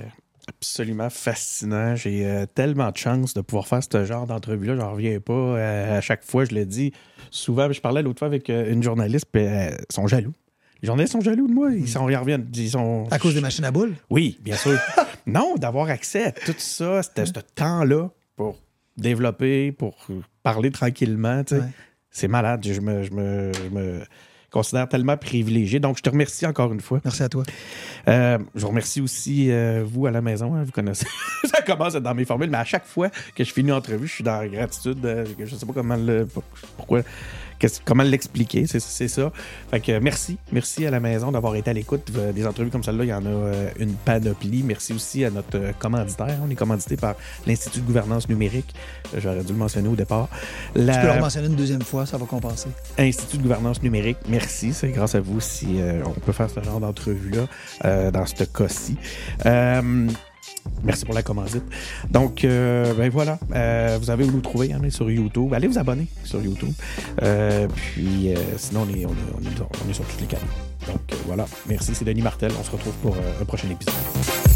[0.49, 1.95] absolument fascinant.
[1.97, 4.77] J'ai euh, tellement de chance de pouvoir faire ce genre d'entrevue-là.
[4.77, 5.33] J'en reviens pas.
[5.33, 6.93] Euh, à chaque fois, je le dis
[7.31, 7.71] souvent.
[7.71, 10.33] Je parlais l'autre fois avec une journaliste, puis ils sont jaloux.
[10.83, 11.71] Les journalistes sont jaloux de moi.
[11.73, 12.49] Ils, sont, ils reviennent.
[12.55, 13.07] Ils sont...
[13.11, 13.95] À cause des machines à boules?
[14.09, 14.79] Oui, bien sûr.
[15.27, 18.59] non, d'avoir accès à tout ça, ce ce temps-là pour
[18.97, 19.97] développer, pour
[20.43, 21.43] parler tranquillement.
[21.51, 21.61] Ouais.
[22.11, 22.65] c'est malade.
[22.65, 24.01] Je me, je, me, je me
[24.51, 25.81] considère tellement privilégié.
[25.81, 27.01] Donc, je te remercie encore une fois.
[27.05, 27.45] Merci à toi.
[28.09, 30.55] Euh, je vous remercie aussi, euh, vous, à la maison.
[30.55, 31.07] hein, vous connaissez.
[31.45, 33.75] ça commence à être dans mes formules, mais à chaque fois que je finis une
[33.75, 35.05] entrevue, je suis dans la gratitude.
[35.05, 36.27] euh, je ne sais pas comment le,
[36.77, 37.03] pourquoi,
[37.85, 38.67] comment l'expliquer?
[38.67, 39.31] C'est, c'est ça.
[39.71, 40.39] Fait que merci.
[40.53, 42.11] Merci à la maison d'avoir été à l'écoute.
[42.17, 44.63] Euh, Des entrevues comme celle-là, il y en a euh, une panoplie.
[44.63, 46.39] Merci aussi à notre euh, commanditaire.
[46.47, 47.15] On est commandité par
[47.47, 48.75] l'Institut de gouvernance numérique.
[49.17, 50.29] J'aurais dû le mentionner au départ.
[50.75, 52.69] La- Tu peux le mentionner une deuxième fois, ça va compenser.
[52.99, 54.73] Institut de gouvernance numérique, merci.
[54.73, 57.47] C'est grâce à vous si euh, on peut faire ce genre d'entrevue-là
[57.85, 58.97] euh, dans ce cas-ci.
[59.47, 60.07] Euh,
[60.83, 61.63] merci pour la commandite.
[62.11, 63.39] Donc, euh, ben voilà.
[63.55, 65.53] Euh, vous avez où nous trouver hein, sur YouTube.
[65.55, 66.73] Allez vous abonner sur YouTube.
[67.23, 69.15] Euh, puis, sinon, on est, on, est,
[69.87, 70.43] on est- sur tous les canaux.
[70.87, 71.47] Donc, voilà.
[71.69, 71.95] Merci.
[71.95, 72.53] C'est Denis Martel.
[72.59, 74.50] On se retrouve pour un prochain épisode.